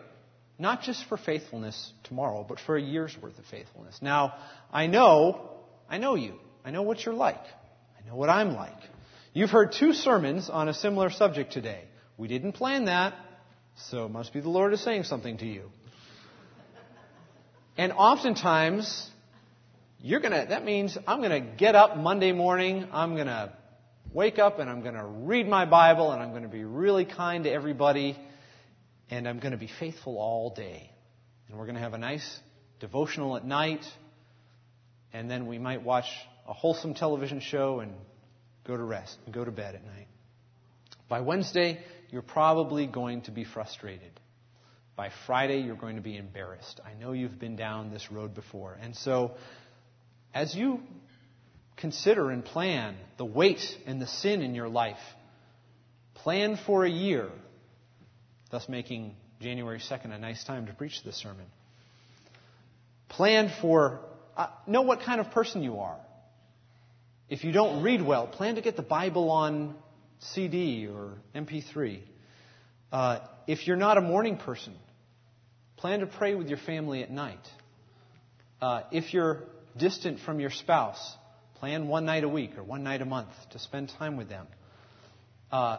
not 0.59 0.83
just 0.83 1.05
for 1.09 1.17
faithfulness 1.17 1.93
tomorrow, 2.03 2.45
but 2.49 2.59
for 2.59 2.77
a 2.77 2.83
year's 2.83 3.17
worth 3.23 3.39
of 3.39 3.45
faithfulness. 3.45 4.01
Now, 4.03 4.35
I 4.73 4.89
know, 4.89 5.49
I 5.89 5.99
know 5.99 6.17
you. 6.17 6.41
I 6.65 6.73
know 6.73 6.83
what 6.83 7.07
you're 7.07 7.15
like. 7.15 7.39
I 8.01 8.09
know 8.09 8.17
what 8.17 8.31
I'm 8.31 8.55
like. 8.55 8.73
You've 9.33 9.51
heard 9.51 9.73
two 9.73 9.93
sermons 9.93 10.49
on 10.49 10.69
a 10.69 10.75
similar 10.75 11.11
subject 11.11 11.53
today. 11.53 11.85
We 12.17 12.29
didn't 12.29 12.53
plan 12.53 12.87
that, 12.87 13.15
so 13.77 14.07
it 14.07 14.11
must 14.11 14.33
be 14.33 14.41
the 14.41 14.49
Lord 14.49 14.73
is 14.73 14.81
saying 14.81 15.05
something 15.05 15.39
to 15.39 15.47
you. 15.47 15.71
And 17.77 17.93
oftentimes, 17.93 19.09
you're 20.01 20.21
gonna, 20.21 20.47
that 20.49 20.65
means 20.65 20.97
I'm 21.07 21.21
gonna 21.21 21.41
get 21.41 21.75
up 21.75 21.97
Monday 21.97 22.33
morning, 22.33 22.89
I'm 22.93 23.17
gonna 23.17 23.53
wake 24.13 24.39
up 24.39 24.59
and 24.59 24.69
I'm 24.69 24.83
gonna 24.83 25.07
read 25.07 25.47
my 25.47 25.65
Bible 25.67 26.11
and 26.13 26.23
I'm 26.23 26.33
gonna 26.33 26.49
be 26.49 26.65
really 26.65 27.05
kind 27.05 27.45
to 27.45 27.51
everybody 27.51 28.19
and 29.11 29.29
I'm 29.29 29.39
gonna 29.39 29.57
be 29.57 29.71
faithful 29.79 30.19
all 30.19 30.55
day. 30.55 30.91
And 31.49 31.59
we're 31.59 31.67
gonna 31.67 31.81
have 31.81 31.95
a 31.95 31.99
nice 31.99 32.41
devotional 32.81 33.37
at 33.37 33.45
night 33.45 33.85
and 35.13 35.31
then 35.31 35.47
we 35.47 35.59
might 35.59 35.83
watch 35.83 36.07
a 36.51 36.53
wholesome 36.53 36.95
television 36.95 37.39
show 37.41 37.79
and 37.79 37.93
go 38.67 38.77
to 38.77 38.83
rest 38.83 39.17
and 39.25 39.33
go 39.33 39.45
to 39.45 39.53
bed 39.53 39.77
at 39.77 39.85
night. 39.87 40.09
By 41.09 41.21
Wednesday, 41.21 41.79
you're 42.11 42.23
probably 42.23 42.87
going 42.87 43.23
to 43.23 43.31
be 43.31 43.45
frustrated. 43.45 44.11
By 44.97 45.11
Friday, 45.27 45.61
you're 45.61 45.77
going 45.77 45.97
to 45.97 46.03
be 46.03 46.17
embarrassed. 46.17 46.81
I 46.85 47.01
know 47.01 47.13
you've 47.13 47.39
been 47.39 47.55
down 47.55 47.93
this 47.93 48.11
road 48.11 48.35
before. 48.35 48.77
And 48.83 48.97
so 48.97 49.37
as 50.35 50.55
you 50.55 50.81
consider 51.77 52.31
and 52.31 52.45
plan 52.45 52.97
the 53.17 53.25
weight 53.25 53.63
and 53.87 54.03
the 54.03 54.09
sin 54.09 54.43
in 54.43 54.57
your 54.57 54.69
life, 54.69 54.99
plan 56.15 56.59
for 56.67 56.85
a 56.85 56.91
year, 56.91 57.31
thus 58.51 58.69
making 58.69 59.15
January 59.41 59.79
2nd 59.79 60.13
a 60.13 60.19
nice 60.19 60.43
time 60.43 60.67
to 60.67 60.75
preach 60.75 61.03
this 61.05 61.17
sermon. 61.17 61.47
Plan 63.09 63.53
for, 63.63 64.01
uh, 64.37 64.49
know 64.67 64.83
what 64.83 65.01
kind 65.03 65.21
of 65.21 65.31
person 65.31 65.63
you 65.63 65.79
are. 65.79 65.97
If 67.31 67.45
you 67.45 67.53
don't 67.53 67.85
read 67.85 68.03
well, 68.03 68.27
plan 68.27 68.57
to 68.57 68.61
get 68.61 68.75
the 68.75 68.83
Bible 68.83 69.31
on 69.31 69.77
CD 70.19 70.89
or 70.89 71.13
MP3. 71.33 72.01
Uh, 72.91 73.21
if 73.47 73.69
you're 73.69 73.77
not 73.77 73.97
a 73.99 74.01
morning 74.01 74.37
person, 74.37 74.75
plan 75.77 76.01
to 76.01 76.07
pray 76.07 76.35
with 76.35 76.49
your 76.49 76.59
family 76.59 77.05
at 77.05 77.11
night. 77.13 77.39
Uh, 78.61 78.83
if 78.91 79.15
you're 79.15 79.45
distant 79.77 80.19
from 80.19 80.41
your 80.41 80.51
spouse, 80.51 81.15
plan 81.61 81.87
one 81.87 82.05
night 82.05 82.25
a 82.25 82.29
week 82.29 82.59
or 82.59 82.65
one 82.65 82.83
night 82.83 83.01
a 83.01 83.05
month 83.07 83.31
to 83.53 83.61
spend 83.61 83.93
time 83.97 84.17
with 84.17 84.29
them. 84.29 84.49
Uh, 85.53 85.79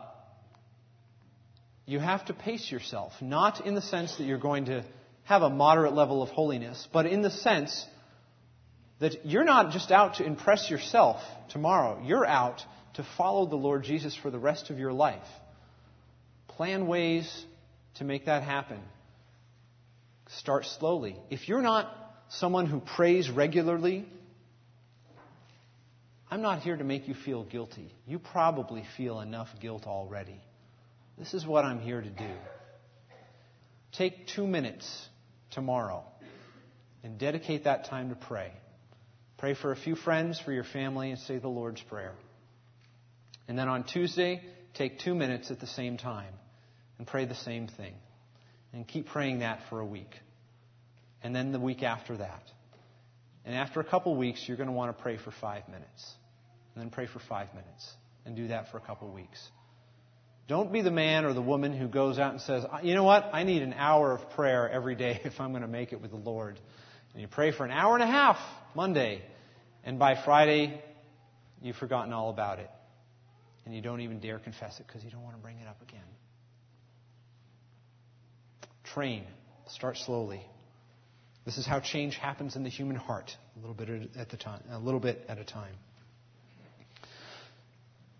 you 1.86 2.00
have 2.00 2.24
to 2.28 2.34
pace 2.34 2.72
yourself, 2.72 3.12
not 3.20 3.68
in 3.68 3.76
the 3.76 3.82
sense 3.82 4.16
that 4.16 4.24
you're 4.24 4.38
going 4.38 4.66
to 4.66 4.86
have 5.24 5.42
a 5.42 5.50
moderate 5.50 5.92
level 5.92 6.24
of 6.24 6.30
holiness, 6.30 6.88
but 6.94 7.06
in 7.06 7.22
the 7.22 7.30
sense 7.30 7.86
that 9.02 9.26
you're 9.26 9.44
not 9.44 9.72
just 9.72 9.92
out 9.92 10.16
to 10.16 10.24
impress 10.24 10.70
yourself 10.70 11.22
tomorrow. 11.50 12.02
You're 12.06 12.26
out 12.26 12.64
to 12.94 13.06
follow 13.18 13.48
the 13.48 13.56
Lord 13.56 13.84
Jesus 13.84 14.16
for 14.16 14.30
the 14.30 14.38
rest 14.38 14.70
of 14.70 14.78
your 14.78 14.94
life. 14.94 15.28
Plan 16.48 16.86
ways 16.86 17.46
to 17.96 18.04
make 18.04 18.28
that 18.28 18.44
happen. 18.44 18.80
Start 20.38 20.66
slowly. 20.66 21.18
If 21.32 21.50
you're 21.50 21.64
not 21.64 21.92
someone 22.30 22.68
who 22.68 22.80
prays 22.80 23.30
regularly, 23.30 24.06
I'm 26.30 26.44
not 26.44 26.60
here 26.60 26.78
to 26.78 26.84
make 26.84 27.08
you 27.08 27.16
feel 27.16 27.44
guilty. 27.44 27.92
You 28.06 28.20
probably 28.20 28.86
feel 28.98 29.20
enough 29.20 29.50
guilt 29.60 29.88
already. 29.88 30.40
This 31.18 31.34
is 31.34 31.46
what 31.46 31.66
I'm 31.66 31.80
here 31.80 32.02
to 32.02 32.10
do. 32.10 32.34
Take 33.94 34.28
two 34.28 34.46
minutes 34.46 35.10
tomorrow 35.50 36.04
and 37.04 37.18
dedicate 37.18 37.64
that 37.64 37.86
time 37.86 38.10
to 38.10 38.16
pray. 38.16 38.52
Pray 39.42 39.56
for 39.56 39.72
a 39.72 39.76
few 39.76 39.96
friends, 39.96 40.40
for 40.40 40.52
your 40.52 40.64
family, 40.64 41.10
and 41.10 41.20
say 41.20 41.40
the 41.40 41.48
Lord's 41.48 41.82
Prayer. 41.82 42.14
And 43.48 43.58
then 43.58 43.68
on 43.68 43.84
Tuesday, 43.84 44.40
take 44.76 45.00
two 45.00 45.16
minutes 45.16 45.50
at 45.50 45.60
the 45.60 45.66
same 45.66 45.98
time 45.98 46.32
and 47.00 47.08
pray 47.08 47.26
the 47.26 47.34
same 47.34 47.68
thing. 47.68 47.96
And 48.72 48.88
keep 48.88 49.08
praying 49.08 49.40
that 49.40 49.62
for 49.68 49.80
a 49.80 49.86
week 49.86 50.12
and 51.24 51.36
then 51.36 51.52
the 51.52 51.60
week 51.60 51.82
after 51.82 52.18
that. 52.18 52.44
And 53.44 53.56
after 53.56 53.80
a 53.80 53.84
couple 53.84 54.16
weeks, 54.16 54.44
you're 54.48 54.58
going 54.58 54.70
to 54.70 54.74
want 54.74 54.96
to 54.96 55.02
pray 55.02 55.18
for 55.18 55.32
five 55.32 55.68
minutes. 55.68 56.14
And 56.76 56.84
then 56.84 56.92
pray 56.92 57.08
for 57.08 57.18
five 57.18 57.48
minutes. 57.56 57.92
And 58.28 58.36
do 58.36 58.50
that 58.50 58.70
for 58.70 58.78
a 58.78 58.82
couple 58.82 59.10
weeks. 59.10 59.44
Don't 60.48 60.72
be 60.72 60.84
the 60.84 60.92
man 60.92 61.26
or 61.26 61.34
the 61.34 61.42
woman 61.42 61.76
who 61.76 61.88
goes 61.88 62.20
out 62.20 62.32
and 62.32 62.42
says, 62.42 62.64
you 62.84 62.94
know 62.94 63.06
what? 63.06 63.32
I 63.34 63.42
need 63.42 63.64
an 63.64 63.74
hour 63.74 64.12
of 64.12 64.30
prayer 64.36 64.70
every 64.70 64.94
day 64.94 65.20
if 65.26 65.42
I'm 65.42 65.50
going 65.50 65.64
to 65.64 65.68
make 65.68 65.94
it 65.94 66.00
with 66.00 66.12
the 66.12 66.18
Lord. 66.18 66.60
And 67.14 67.22
you 67.22 67.28
pray 67.28 67.52
for 67.52 67.66
an 67.66 67.72
hour 67.72 67.96
and 67.96 68.04
a 68.04 68.08
half 68.08 68.38
Monday. 68.76 69.24
And 69.84 69.98
by 69.98 70.22
Friday, 70.24 70.82
you've 71.62 71.76
forgotten 71.76 72.14
all 72.14 72.30
about 72.30 72.60
it. 72.60 72.70
And 73.66 73.76
you 73.76 73.82
don't 73.82 74.02
even 74.02 74.20
dare 74.20 74.40
confess 74.40 74.80
it 74.80 74.88
because 74.88 75.04
you 75.04 75.12
don't 75.12 75.24
want 75.24 75.36
to 75.36 75.42
bring 75.42 75.58
it 75.58 75.68
up 75.68 75.82
again. 75.82 76.02
Train. 78.84 79.24
Start 79.68 79.98
slowly. 79.98 80.42
This 81.46 81.58
is 81.58 81.66
how 81.66 81.80
change 81.80 82.16
happens 82.16 82.56
in 82.56 82.64
the 82.64 82.70
human 82.70 82.96
heart, 82.96 83.32
a 83.56 83.60
little 83.60 83.74
bit 83.74 84.12
at 84.16 84.30
the 84.30 84.38
time, 84.38 84.62
a 84.70 84.78
little 84.78 85.00
bit 85.00 85.24
at 85.28 85.40
a 85.40 85.44
time. 85.44 85.74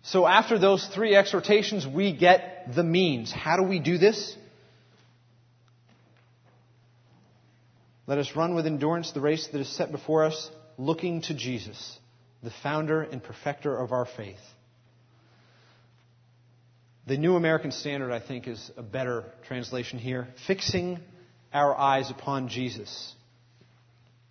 So 0.02 0.26
after 0.26 0.58
those 0.58 0.84
three 0.88 1.14
exhortations, 1.14 1.86
we 1.86 2.16
get 2.16 2.74
the 2.74 2.82
means. 2.82 3.30
How 3.30 3.56
do 3.56 3.62
we 3.62 3.78
do 3.78 3.98
this? 3.98 4.36
Let 8.08 8.18
us 8.18 8.34
run 8.34 8.56
with 8.56 8.66
endurance 8.66 9.12
the 9.12 9.20
race 9.20 9.46
that 9.52 9.60
is 9.60 9.68
set 9.68 9.92
before 9.92 10.24
us, 10.24 10.50
looking 10.78 11.22
to 11.22 11.34
Jesus, 11.34 11.98
the 12.42 12.52
founder 12.62 13.02
and 13.02 13.22
perfecter 13.22 13.76
of 13.76 13.92
our 13.92 14.06
faith. 14.06 14.40
The 17.06 17.16
New 17.16 17.34
American 17.34 17.72
Standard, 17.72 18.12
I 18.12 18.20
think, 18.20 18.46
is 18.46 18.70
a 18.76 18.82
better 18.82 19.24
translation 19.48 19.98
here. 19.98 20.28
Fixing 20.46 21.00
our 21.52 21.76
eyes 21.76 22.10
upon 22.10 22.48
Jesus 22.48 23.14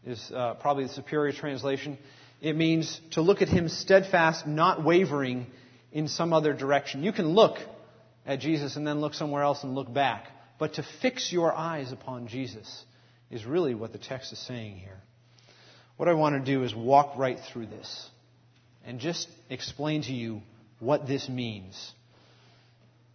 is 0.06 0.32
uh, 0.34 0.56
probably 0.56 0.86
the 0.86 0.94
superior 0.94 1.34
translation. 1.34 1.98
It 2.42 2.56
means 2.56 3.00
to 3.12 3.22
look 3.22 3.42
at 3.42 3.50
him 3.50 3.68
steadfast, 3.68 4.48
not 4.48 4.84
wavering 4.84 5.48
in 5.92 6.08
some 6.08 6.34
other 6.34 6.54
direction. 6.54 7.04
You 7.04 7.12
can 7.12 7.28
look 7.30 7.58
at 8.26 8.40
Jesus 8.40 8.78
and 8.78 8.88
then 8.88 9.02
look 9.02 9.14
somewhere 9.14 9.44
else 9.44 9.64
and 9.64 9.76
look 9.76 9.94
back. 9.94 10.28
But 10.58 10.76
to 10.76 10.86
fix 11.02 11.32
your 11.32 11.54
eyes 11.54 11.92
upon 11.92 12.28
Jesus 12.28 12.86
is 13.30 13.46
really 13.46 13.76
what 13.76 13.92
the 13.92 13.98
text 13.98 14.32
is 14.32 14.40
saying 14.40 14.78
here. 14.78 15.02
What 16.02 16.10
I 16.10 16.16
want 16.16 16.34
to 16.34 16.44
do 16.44 16.64
is 16.64 16.74
walk 16.74 17.16
right 17.16 17.38
through 17.54 17.68
this 17.68 18.10
and 18.84 19.00
just 19.00 19.28
explain 19.52 20.02
to 20.02 20.12
you 20.12 20.42
what 20.80 21.06
this 21.06 21.30
means 21.30 21.94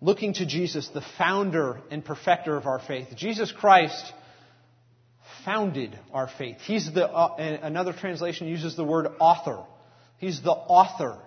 looking 0.00 0.34
to 0.34 0.46
Jesus, 0.46 0.86
the 0.94 1.02
founder 1.18 1.80
and 1.90 2.04
perfecter 2.04 2.56
of 2.56 2.64
our 2.66 2.78
faith. 2.78 3.08
Jesus 3.16 3.50
Christ 3.50 4.12
founded 5.44 5.98
our 6.12 6.28
faith. 6.38 6.58
He's 6.60 6.94
the, 6.94 7.08
uh, 7.08 7.58
another 7.60 7.92
translation 7.92 8.46
uses 8.46 8.76
the 8.76 8.84
word 8.84 9.08
author. 9.18 9.64
He's 10.18 10.40
the 10.40 10.52
author 10.52 11.18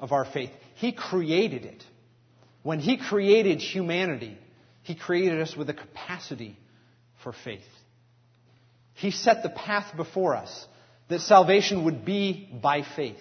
of 0.00 0.12
our 0.12 0.24
faith. 0.24 0.48
He 0.76 0.92
created 0.92 1.66
it. 1.66 1.84
When 2.62 2.80
He 2.80 2.96
created 2.96 3.60
humanity, 3.60 4.38
He 4.82 4.94
created 4.94 5.42
us 5.42 5.54
with 5.54 5.68
a 5.68 5.74
capacity 5.74 6.56
for 7.22 7.34
faith. 7.44 7.60
He 8.94 9.10
set 9.10 9.42
the 9.42 9.50
path 9.50 9.94
before 9.94 10.36
us 10.36 10.68
that 11.12 11.20
salvation 11.20 11.84
would 11.84 12.04
be 12.04 12.48
by 12.62 12.82
faith. 12.96 13.20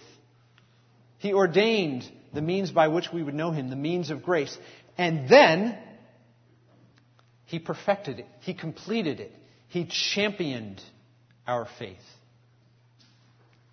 He 1.20 1.34
ordained 1.34 2.10
the 2.34 2.42
means 2.42 2.72
by 2.72 2.88
which 2.88 3.12
we 3.14 3.22
would 3.22 3.36
know 3.36 3.52
Him, 3.52 3.70
the 3.70 3.76
means 3.76 4.10
of 4.10 4.24
grace. 4.24 4.58
And 4.98 5.30
then, 5.30 5.78
He 7.46 7.60
perfected 7.60 8.20
it. 8.20 8.28
He 8.40 8.54
completed 8.54 9.20
it. 9.20 9.32
He 9.68 9.86
championed 9.86 10.82
our 11.46 11.68
faith. 11.78 11.98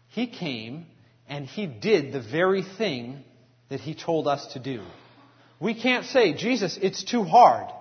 He 0.09 0.27
came 0.27 0.87
and 1.29 1.47
He 1.47 1.67
did 1.67 2.13
the 2.13 2.21
very 2.21 2.65
thing 2.77 3.23
that 3.69 3.81
He 3.81 3.95
told 3.95 4.27
us 4.27 4.53
to 4.55 4.59
do. 4.59 4.83
We 5.61 5.81
can't 5.81 6.07
say, 6.07 6.35
Jesus, 6.35 6.79
it's 6.81 7.05
too 7.05 7.23
hard. 7.23 7.73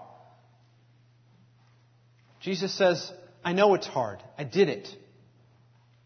Jesus 2.42 2.74
says, 2.74 3.12
I 3.44 3.54
know 3.54 3.74
it's 3.74 3.88
hard. 3.88 4.20
I 4.38 4.44
did 4.44 4.70
it. 4.70 4.88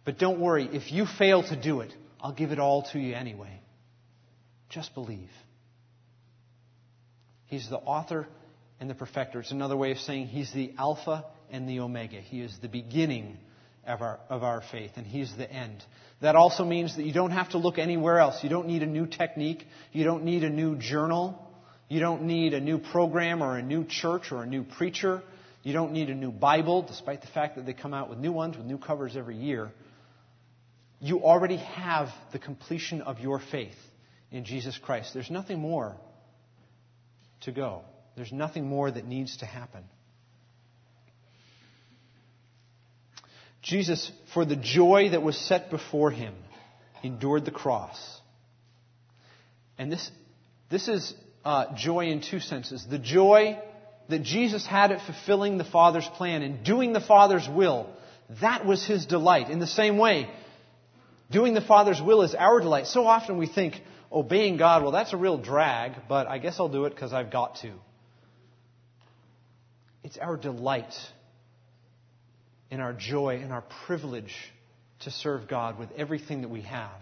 But 0.04 0.18
don't 0.18 0.40
worry. 0.40 0.70
If 0.72 0.92
you 0.92 1.06
fail 1.06 1.44
to 1.44 1.56
do 1.56 1.82
it, 1.82 1.94
I'll 2.20 2.34
give 2.34 2.52
it 2.52 2.60
all 2.60 2.84
to 2.94 3.00
you 3.00 3.14
anyway. 3.16 3.62
Just 4.70 4.94
believe. 4.94 5.30
He's 7.46 7.70
the 7.70 7.78
author 7.78 8.28
and 8.80 8.90
the 8.90 8.96
perfecter. 8.96 9.40
It's 9.42 9.52
another 9.52 9.78
way 9.78 9.92
of 9.92 10.00
saying 10.00 10.28
he's 10.28 10.52
the 10.54 10.74
Alpha 10.78 11.26
and 11.50 11.68
the 11.68 11.82
Omega. 11.82 12.22
He 12.22 12.42
is 12.42 12.58
the 12.62 12.70
beginning 12.70 13.38
of 13.86 14.02
our, 14.02 14.20
of 14.30 14.44
our 14.44 14.64
faith, 14.72 14.92
and 14.96 15.06
he's 15.06 15.36
the 15.36 15.52
end. 15.52 15.84
That 16.22 16.36
also 16.36 16.64
means 16.64 16.96
that 16.96 17.04
you 17.04 17.14
don't 17.14 17.32
have 17.32 17.50
to 17.50 17.58
look 17.58 17.78
anywhere 17.78 18.20
else. 18.20 18.44
You 18.44 18.50
don't 18.50 18.68
need 18.68 18.84
a 18.84 18.88
new 18.88 19.06
technique. 19.06 19.66
You 19.92 20.04
don't 20.04 20.24
need 20.24 20.44
a 20.44 20.50
new 20.50 20.78
journal. 20.78 21.48
You 21.90 22.00
don't 22.00 22.24
need 22.24 22.54
a 22.54 22.62
new 22.62 22.78
program 22.78 23.44
or 23.44 23.58
a 23.58 23.62
new 23.62 23.86
church 23.86 24.32
or 24.32 24.44
a 24.44 24.46
new 24.46 24.64
preacher. 24.64 25.22
You 25.64 25.74
don't 25.74 25.92
need 25.92 26.10
a 26.10 26.16
new 26.16 26.32
Bible, 26.32 26.84
despite 26.84 27.22
the 27.22 27.28
fact 27.28 27.58
that 27.58 27.66
they 27.66 27.74
come 27.74 27.94
out 27.94 28.10
with 28.10 28.18
new 28.18 28.32
ones 28.32 28.56
with 28.56 28.66
new 28.66 28.78
covers 28.78 29.18
every 29.18 29.36
year. 29.36 29.72
You 31.04 31.24
already 31.24 31.58
have 31.58 32.10
the 32.32 32.38
completion 32.38 33.02
of 33.02 33.20
your 33.20 33.40
faith 33.40 33.76
in 34.32 34.46
Jesus 34.46 34.78
Christ. 34.78 35.16
There's 35.16 35.32
nothing 35.32 35.60
more 35.60 35.96
to 37.42 37.52
go. 37.52 37.82
There's 38.16 38.32
nothing 38.32 38.68
more 38.68 38.90
that 38.90 39.06
needs 39.06 39.38
to 39.38 39.48
happen. 39.48 39.84
Jesus, 43.64 44.12
for 44.34 44.46
the 44.46 44.56
joy 44.56 45.10
that 45.10 45.24
was 45.24 45.38
set 45.38 45.72
before 45.72 46.12
him, 46.12 46.36
endured 47.04 47.46
the 47.46 47.52
cross. 47.52 48.20
And 49.80 49.92
this, 49.92 50.12
this 50.70 50.88
is 50.88 51.16
uh, 51.44 51.76
joy 51.76 52.08
in 52.08 52.22
two 52.22 52.40
senses. 52.40 52.86
The 52.88 53.00
joy 53.00 53.60
that 54.10 54.22
Jesus 54.22 54.68
had 54.68 54.92
at 54.92 55.02
fulfilling 55.02 55.58
the 55.58 55.64
Father's 55.64 56.08
plan 56.08 56.44
and 56.44 56.64
doing 56.64 56.94
the 56.94 57.02
Father's 57.02 57.48
will, 57.50 57.90
that 58.42 58.66
was 58.66 58.86
his 58.86 59.08
delight. 59.08 59.50
In 59.50 59.60
the 59.60 59.68
same 59.68 59.98
way, 59.98 60.30
doing 61.32 61.54
the 61.54 61.62
Father's 61.62 62.02
will 62.02 62.22
is 62.22 62.36
our 62.36 62.60
delight. 62.60 62.88
So 62.88 63.06
often 63.06 63.38
we 63.38 63.48
think 63.48 63.82
obeying 64.12 64.58
God, 64.58 64.84
well, 64.84 64.92
that's 64.92 65.14
a 65.14 65.18
real 65.18 65.38
drag, 65.38 65.94
but 66.08 66.28
I 66.28 66.38
guess 66.38 66.60
I'll 66.60 66.70
do 66.70 66.86
it 66.86 66.92
because 66.92 67.14
I've 67.14 67.32
got 67.32 67.56
to. 67.58 67.72
It's 70.04 70.18
our 70.18 70.38
delight 70.38 70.94
in 72.70 72.80
our 72.80 72.94
joy 72.94 73.40
and 73.42 73.52
our 73.52 73.64
privilege 73.86 74.34
to 75.02 75.12
serve 75.12 75.48
God 75.48 75.80
with 75.80 75.90
everything 75.98 76.42
that 76.42 76.50
we 76.50 76.62
have. 76.62 77.02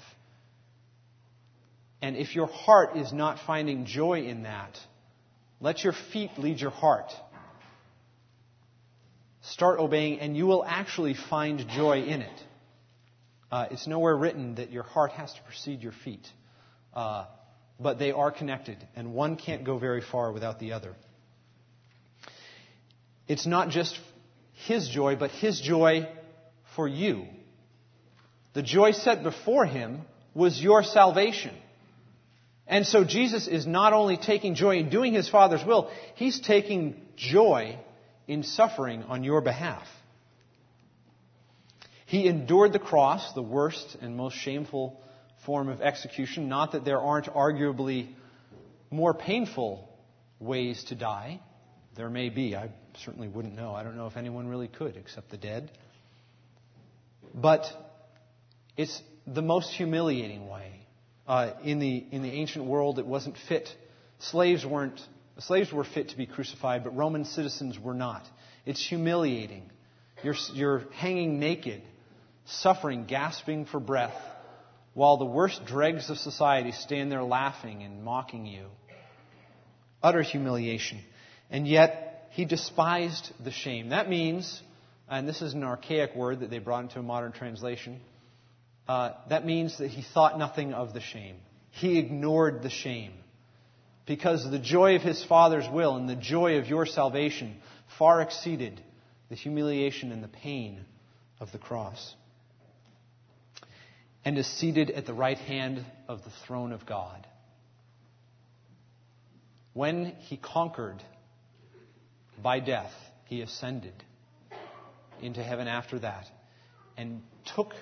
And 2.01 2.15
if 2.15 2.35
your 2.35 2.47
heart 2.47 2.95
is 2.95 3.11
not 3.11 3.39
finding 3.45 3.85
joy 3.85 4.21
in 4.21 4.43
that, 4.43 4.79
let 5.59 5.83
your 5.83 5.93
feet 6.13 6.31
lead 6.37 6.59
your 6.59 6.71
heart. 6.71 7.11
Start 9.41 9.79
obeying, 9.79 10.19
and 10.19 10.35
you 10.35 10.45
will 10.45 10.63
actually 10.65 11.13
find 11.13 11.67
joy 11.69 12.03
in 12.03 12.21
it. 12.21 12.43
Uh, 13.51 13.67
it's 13.71 13.87
nowhere 13.87 14.15
written 14.15 14.55
that 14.55 14.71
your 14.71 14.83
heart 14.83 15.11
has 15.11 15.33
to 15.33 15.41
precede 15.43 15.81
your 15.81 15.91
feet, 16.03 16.27
uh, 16.93 17.25
but 17.79 17.97
they 17.97 18.11
are 18.11 18.31
connected, 18.31 18.77
and 18.95 19.13
one 19.13 19.37
can't 19.37 19.63
go 19.63 19.77
very 19.77 20.01
far 20.01 20.31
without 20.31 20.59
the 20.59 20.73
other. 20.73 20.93
It's 23.27 23.45
not 23.45 23.69
just 23.69 23.99
his 24.65 24.87
joy, 24.89 25.15
but 25.15 25.31
his 25.31 25.59
joy 25.61 26.07
for 26.75 26.87
you. 26.87 27.25
The 28.53 28.63
joy 28.63 28.91
set 28.91 29.23
before 29.23 29.65
him 29.65 30.01
was 30.33 30.61
your 30.61 30.83
salvation. 30.83 31.55
And 32.67 32.85
so 32.85 33.03
Jesus 33.03 33.47
is 33.47 33.65
not 33.65 33.93
only 33.93 34.17
taking 34.17 34.53
joy 34.53 34.77
in 34.77 34.89
doing 34.89 35.13
his 35.13 35.27
Father's 35.27 35.65
will, 35.65 35.91
he's 36.15 36.39
taking 36.39 37.01
joy 37.15 37.77
in 38.27 38.43
suffering 38.43 39.03
on 39.03 39.23
your 39.23 39.41
behalf. 39.41 39.87
He 42.09 42.27
endured 42.27 42.73
the 42.73 42.79
cross, 42.79 43.33
the 43.33 43.43
worst 43.43 43.95
and 44.01 44.17
most 44.17 44.35
shameful 44.35 44.99
form 45.45 45.69
of 45.69 45.79
execution. 45.79 46.49
Not 46.49 46.71
that 46.71 46.83
there 46.83 46.99
aren't 46.99 47.27
arguably 47.27 48.07
more 48.89 49.13
painful 49.13 49.87
ways 50.39 50.83
to 50.85 50.95
die. 50.95 51.39
There 51.95 52.09
may 52.09 52.29
be. 52.29 52.55
I 52.55 52.71
certainly 53.05 53.27
wouldn't 53.27 53.55
know. 53.55 53.75
I 53.75 53.83
don't 53.83 53.95
know 53.95 54.07
if 54.07 54.17
anyone 54.17 54.47
really 54.47 54.67
could 54.67 54.97
except 54.97 55.29
the 55.29 55.37
dead. 55.37 55.69
But 57.35 57.65
it's 58.75 58.99
the 59.27 59.43
most 59.43 59.71
humiliating 59.75 60.47
way. 60.47 60.71
Uh, 61.27 61.51
in 61.63 61.77
the 61.77 62.03
in 62.11 62.23
the 62.23 62.31
ancient 62.31 62.65
world, 62.65 62.97
it 62.97 63.05
wasn't 63.05 63.35
fit. 63.47 63.69
Slaves 64.17 64.65
weren't. 64.65 64.99
Slaves 65.37 65.71
were 65.71 65.83
fit 65.83 66.09
to 66.09 66.17
be 66.17 66.25
crucified, 66.25 66.83
but 66.83 66.95
Roman 66.95 67.23
citizens 67.25 67.77
were 67.77 67.93
not. 67.93 68.25
It's 68.65 68.83
humiliating. 68.83 69.69
You're, 70.23 70.35
you're 70.53 70.83
hanging 70.91 71.39
naked, 71.39 71.81
suffering, 72.49 73.05
gasping 73.05 73.65
for 73.65 73.79
breath, 73.79 74.15
while 74.93 75.17
the 75.17 75.25
worst 75.25 75.65
dregs 75.65 76.09
of 76.09 76.17
society 76.17 76.71
stand 76.71 77.11
there 77.11 77.23
laughing 77.23 77.83
and 77.83 78.03
mocking 78.03 78.45
you. 78.45 78.65
Utter 80.01 80.21
humiliation. 80.21 80.99
And 81.49 81.67
yet, 81.67 82.27
he 82.31 82.45
despised 82.45 83.31
the 83.43 83.51
shame. 83.51 83.89
That 83.89 84.09
means, 84.09 84.61
and 85.09 85.27
this 85.27 85.41
is 85.41 85.53
an 85.53 85.63
archaic 85.63 86.15
word 86.15 86.41
that 86.41 86.49
they 86.49 86.59
brought 86.59 86.83
into 86.83 86.99
a 86.99 87.03
modern 87.03 87.31
translation, 87.31 87.99
uh, 88.87 89.13
that 89.29 89.45
means 89.45 89.77
that 89.77 89.89
he 89.89 90.01
thought 90.01 90.39
nothing 90.39 90.73
of 90.73 90.93
the 90.93 91.01
shame. 91.01 91.37
He 91.71 91.99
ignored 91.99 92.63
the 92.63 92.69
shame. 92.69 93.13
Because 94.05 94.49
the 94.49 94.59
joy 94.59 94.95
of 94.95 95.03
his 95.03 95.23
Father's 95.23 95.69
will 95.71 95.95
and 95.95 96.09
the 96.09 96.15
joy 96.15 96.57
of 96.57 96.67
your 96.67 96.87
salvation 96.87 97.57
far 97.99 98.21
exceeded 98.21 98.81
the 99.29 99.35
humiliation 99.35 100.11
and 100.11 100.23
the 100.23 100.27
pain 100.27 100.83
of 101.39 101.51
the 101.51 101.59
cross. 101.59 102.15
And 104.25 104.37
is 104.37 104.47
seated 104.47 104.91
at 104.91 105.05
the 105.05 105.13
right 105.13 105.37
hand 105.37 105.85
of 106.07 106.23
the 106.23 106.29
throne 106.45 106.71
of 106.71 106.85
God. 106.85 107.25
When 109.73 110.13
he 110.19 110.37
conquered 110.37 111.01
by 112.41 112.59
death, 112.59 112.91
he 113.25 113.41
ascended 113.41 113.93
into 115.21 115.43
heaven 115.43 115.67
after 115.67 115.99
that 115.99 116.25
and 116.97 117.21
took 117.55 117.73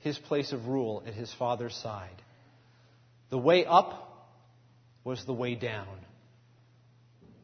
his 0.00 0.18
place 0.18 0.52
of 0.52 0.68
rule 0.68 1.02
at 1.06 1.14
his 1.14 1.32
father's 1.34 1.74
side. 1.74 2.22
The 3.30 3.38
way 3.38 3.64
up 3.64 4.28
was 5.04 5.24
the 5.24 5.32
way 5.32 5.54
down. 5.54 5.86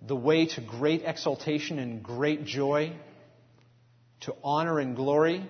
The 0.07 0.16
way 0.16 0.46
to 0.46 0.61
great 0.61 1.02
exaltation 1.04 1.78
and 1.78 2.02
great 2.02 2.44
joy, 2.44 2.92
to 4.20 4.35
honor 4.42 4.78
and 4.78 4.94
glory, 4.96 5.42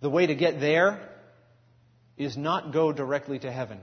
the 0.00 0.08
way 0.10 0.26
to 0.26 0.34
get 0.34 0.58
there 0.60 1.00
is 2.16 2.36
not 2.36 2.72
go 2.72 2.92
directly 2.92 3.38
to 3.38 3.50
heaven. 3.50 3.80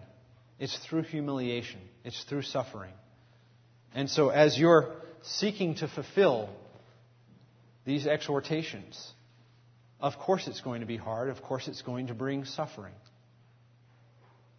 It's 0.60 0.78
through 0.78 1.04
humiliation. 1.04 1.80
It's 2.04 2.24
through 2.24 2.44
suffering. 2.44 2.94
And 3.94 4.10
so 4.10 4.30
as 4.30 4.58
you're 4.58 4.96
seeking 5.24 5.76
to 5.76 5.88
fulfill 5.88 6.50
these 7.86 8.08
exhortations, 8.08 9.14
of 10.00 10.18
course, 10.18 10.48
it's 10.48 10.62
going 10.62 10.82
to 10.82 10.88
be 10.88 10.98
hard. 10.98 11.30
Of 11.30 11.42
course, 11.44 11.68
it's 11.68 11.82
going 11.82 12.08
to 12.08 12.14
bring 12.14 12.46
suffering. 12.46 12.94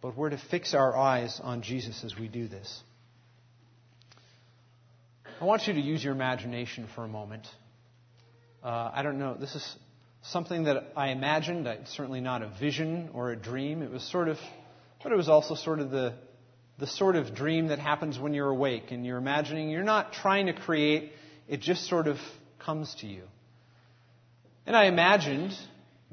But 0.01 0.17
we're 0.17 0.29
to 0.29 0.37
fix 0.37 0.73
our 0.73 0.95
eyes 0.95 1.39
on 1.43 1.61
Jesus 1.61 2.03
as 2.03 2.17
we 2.17 2.27
do 2.27 2.47
this. 2.47 2.81
I 5.41 5.45
want 5.45 5.67
you 5.67 5.73
to 5.73 5.81
use 5.81 6.03
your 6.03 6.13
imagination 6.13 6.87
for 6.95 7.03
a 7.03 7.07
moment. 7.07 7.47
Uh, 8.63 8.91
I 8.93 9.03
don't 9.03 9.19
know, 9.19 9.33
this 9.33 9.55
is 9.55 9.75
something 10.23 10.63
that 10.63 10.93
I 10.95 11.09
imagined. 11.09 11.67
It's 11.67 11.95
certainly 11.95 12.21
not 12.21 12.41
a 12.41 12.51
vision 12.59 13.09
or 13.13 13.31
a 13.31 13.35
dream. 13.35 13.81
It 13.81 13.91
was 13.91 14.03
sort 14.03 14.27
of, 14.29 14.37
but 15.01 15.11
it 15.11 15.15
was 15.15 15.29
also 15.29 15.55
sort 15.55 15.79
of 15.79 15.91
the, 15.91 16.13
the 16.79 16.87
sort 16.87 17.15
of 17.15 17.35
dream 17.35 17.67
that 17.67 17.79
happens 17.79 18.17
when 18.17 18.33
you're 18.33 18.49
awake 18.49 18.91
and 18.91 19.05
you're 19.05 19.17
imagining. 19.17 19.69
You're 19.69 19.83
not 19.83 20.13
trying 20.13 20.47
to 20.47 20.53
create, 20.53 21.11
it 21.47 21.59
just 21.59 21.87
sort 21.87 22.07
of 22.07 22.17
comes 22.59 22.95
to 23.01 23.07
you. 23.07 23.23
And 24.65 24.75
I 24.75 24.85
imagined 24.85 25.51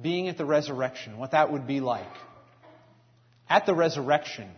being 0.01 0.29
at 0.29 0.37
the 0.37 0.45
resurrection, 0.45 1.19
what 1.19 1.33
that 1.33 1.53
would 1.53 1.67
be 1.67 1.81
like. 1.81 2.07
At 3.49 3.67
the 3.67 3.75
resurrection, 3.75 4.49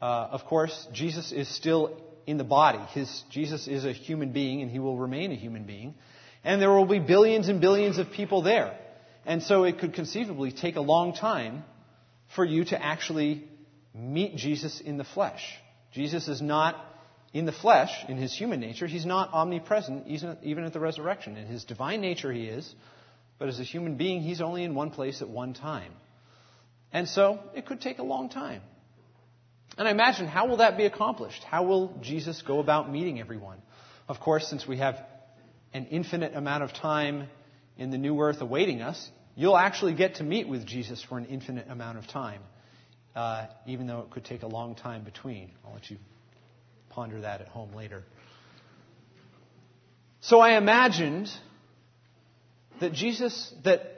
uh, 0.00 0.28
of 0.30 0.44
course, 0.44 0.86
Jesus 0.92 1.32
is 1.32 1.54
still 1.54 1.98
in 2.26 2.38
the 2.38 2.44
body. 2.44 2.78
His, 2.90 3.22
Jesus 3.30 3.66
is 3.66 3.84
a 3.84 3.92
human 3.92 4.32
being, 4.32 4.62
and 4.62 4.70
he 4.70 4.78
will 4.78 4.96
remain 4.96 5.32
a 5.32 5.34
human 5.34 5.64
being. 5.64 5.94
And 6.44 6.60
there 6.60 6.70
will 6.70 6.86
be 6.86 6.98
billions 6.98 7.48
and 7.48 7.60
billions 7.60 7.98
of 7.98 8.10
people 8.10 8.42
there. 8.42 8.76
And 9.24 9.42
so 9.42 9.64
it 9.64 9.78
could 9.78 9.94
conceivably 9.94 10.50
take 10.50 10.76
a 10.76 10.80
long 10.80 11.14
time 11.14 11.62
for 12.34 12.44
you 12.44 12.64
to 12.66 12.82
actually 12.82 13.44
meet 13.94 14.36
Jesus 14.36 14.80
in 14.80 14.96
the 14.96 15.04
flesh. 15.04 15.42
Jesus 15.92 16.26
is 16.26 16.42
not 16.42 16.76
in 17.32 17.46
the 17.46 17.52
flesh, 17.52 17.90
in 18.08 18.16
his 18.16 18.36
human 18.36 18.60
nature. 18.60 18.86
He's 18.86 19.06
not 19.06 19.32
omnipresent, 19.32 20.06
even 20.08 20.64
at 20.64 20.72
the 20.72 20.80
resurrection. 20.80 21.36
In 21.36 21.46
his 21.46 21.64
divine 21.64 22.00
nature, 22.00 22.32
he 22.32 22.44
is. 22.44 22.74
But 23.38 23.48
as 23.48 23.60
a 23.60 23.64
human 23.64 23.96
being, 23.96 24.22
he's 24.22 24.40
only 24.40 24.64
in 24.64 24.74
one 24.74 24.90
place 24.90 25.22
at 25.22 25.28
one 25.28 25.54
time. 25.54 25.92
And 26.92 27.08
so 27.08 27.40
it 27.54 27.66
could 27.66 27.80
take 27.80 27.98
a 27.98 28.02
long 28.02 28.28
time. 28.28 28.62
And 29.78 29.88
I 29.88 29.90
imagine, 29.90 30.26
how 30.26 30.48
will 30.48 30.58
that 30.58 30.76
be 30.76 30.84
accomplished? 30.84 31.42
How 31.44 31.64
will 31.64 31.96
Jesus 32.02 32.42
go 32.42 32.58
about 32.58 32.90
meeting 32.90 33.20
everyone? 33.20 33.58
Of 34.08 34.20
course, 34.20 34.46
since 34.48 34.66
we 34.66 34.78
have 34.78 34.96
an 35.72 35.86
infinite 35.86 36.34
amount 36.34 36.62
of 36.62 36.72
time 36.72 37.28
in 37.78 37.90
the 37.90 37.98
new 37.98 38.20
earth 38.20 38.40
awaiting 38.40 38.82
us, 38.82 39.10
you'll 39.34 39.56
actually 39.56 39.94
get 39.94 40.16
to 40.16 40.24
meet 40.24 40.48
with 40.48 40.66
Jesus 40.66 41.02
for 41.02 41.18
an 41.18 41.26
infinite 41.26 41.68
amount 41.68 41.98
of 41.98 42.06
time, 42.06 42.42
uh, 43.16 43.46
even 43.66 43.86
though 43.86 44.00
it 44.00 44.10
could 44.10 44.24
take 44.24 44.42
a 44.42 44.46
long 44.46 44.74
time 44.74 45.04
between. 45.04 45.50
I'll 45.64 45.72
let 45.72 45.90
you 45.90 45.96
ponder 46.90 47.22
that 47.22 47.40
at 47.40 47.48
home 47.48 47.72
later. 47.72 48.04
So 50.20 50.38
I 50.38 50.56
imagined 50.56 51.28
that 52.80 52.92
Jesus, 52.92 53.52
that 53.64 53.96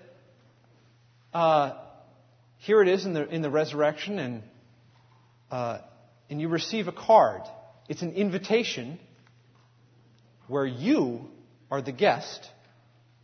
uh, 1.32 1.72
here 2.58 2.80
it 2.80 2.88
is 2.88 3.04
in 3.04 3.12
the, 3.12 3.28
in 3.28 3.42
the 3.42 3.50
resurrection, 3.50 4.18
and, 4.18 4.42
uh, 5.50 5.78
and 6.30 6.40
you 6.40 6.48
receive 6.48 6.88
a 6.88 6.92
card. 6.92 7.42
It's 7.88 8.02
an 8.02 8.12
invitation 8.12 8.98
where 10.46 10.64
you 10.64 11.28
are 11.74 11.82
the 11.82 11.90
guest 11.90 12.48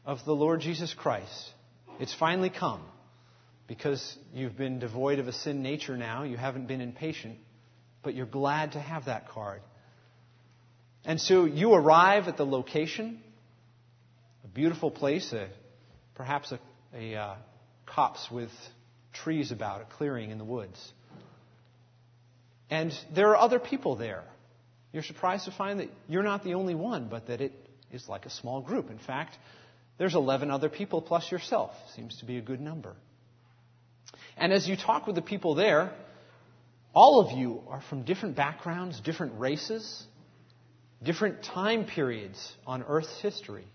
of 0.05 0.25
the 0.25 0.35
Lord 0.35 0.61
Jesus 0.61 0.93
Christ. 0.93 1.53
It's 2.01 2.13
finally 2.13 2.51
come 2.51 2.83
because 3.69 4.19
you've 4.35 4.57
been 4.57 4.81
devoid 4.81 5.21
of 5.21 5.29
a 5.29 5.33
sin 5.33 5.63
nature 5.63 5.97
now. 5.97 6.25
You 6.25 6.37
haven't 6.37 6.67
been 6.67 6.81
impatient, 6.81 7.39
but 8.03 8.17
you're 8.17 8.27
glad 8.27 8.73
to 8.73 8.81
have 8.81 9.05
that 9.05 9.29
card. 9.29 9.61
And 11.05 11.21
so 11.21 11.45
you 11.45 11.75
arrive 11.75 12.27
at 12.27 12.37
the 12.37 12.45
location, 12.45 13.21
a 14.43 14.49
beautiful 14.49 14.91
place, 14.91 15.33
a, 15.33 15.49
perhaps 16.17 16.51
a, 16.51 16.59
a 16.93 17.15
uh, 17.15 17.35
copse 17.87 18.29
with 18.33 18.51
trees 19.13 19.53
about, 19.53 19.81
a 19.81 19.85
clearing 19.97 20.33
in 20.33 20.39
the 20.39 20.45
woods. 20.45 20.93
And 22.69 22.93
there 23.15 23.29
are 23.29 23.37
other 23.37 23.61
people 23.61 23.95
there. 23.95 24.25
You're 24.93 25.05
surprised 25.05 25.45
to 25.45 25.53
find 25.53 25.79
that 25.79 25.89
you're 26.09 26.25
not 26.25 26.43
the 26.43 26.55
only 26.55 26.75
one, 26.75 27.07
but 27.09 27.29
that 27.29 27.41
it 27.41 27.53
is 27.93 28.09
like 28.09 28.27
a 28.27 28.31
small 28.31 28.61
group. 28.61 28.91
In 28.91 28.99
fact, 28.99 29.37
there's 29.99 30.15
11 30.15 30.51
other 30.51 30.69
people 30.69 31.03
plus 31.03 31.31
yourself. 31.31 31.73
Seems 31.95 32.19
to 32.19 32.25
be 32.25 32.39
a 32.39 32.41
good 32.41 32.61
number. 32.61 32.95
And 34.37 34.53
as 34.53 34.69
you 34.69 34.77
talk 34.77 35.07
with 35.07 35.17
the 35.17 35.23
people 35.23 35.55
there, 35.55 35.93
all 36.95 37.21
of 37.21 37.37
you 37.37 37.63
are 37.69 37.83
from 37.83 38.03
different 38.03 38.37
backgrounds, 38.37 39.01
different 39.01 39.39
races, 39.39 40.05
different 41.03 41.43
time 41.43 41.85
periods 41.85 42.57
on 42.67 42.83
Earth's 42.83 43.21
history. 43.21 43.67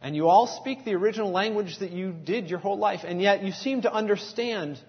And 0.00 0.16
you 0.16 0.28
all 0.28 0.48
speak 0.48 0.84
the 0.84 0.94
original 0.94 1.30
language 1.30 1.78
that 1.78 1.92
you 1.92 2.12
did 2.12 2.50
your 2.50 2.58
whole 2.58 2.78
life, 2.78 3.00
and 3.04 3.22
yet 3.22 3.44
you 3.44 3.52
seem 3.52 3.82
to 3.82 3.92
understand 3.92 4.80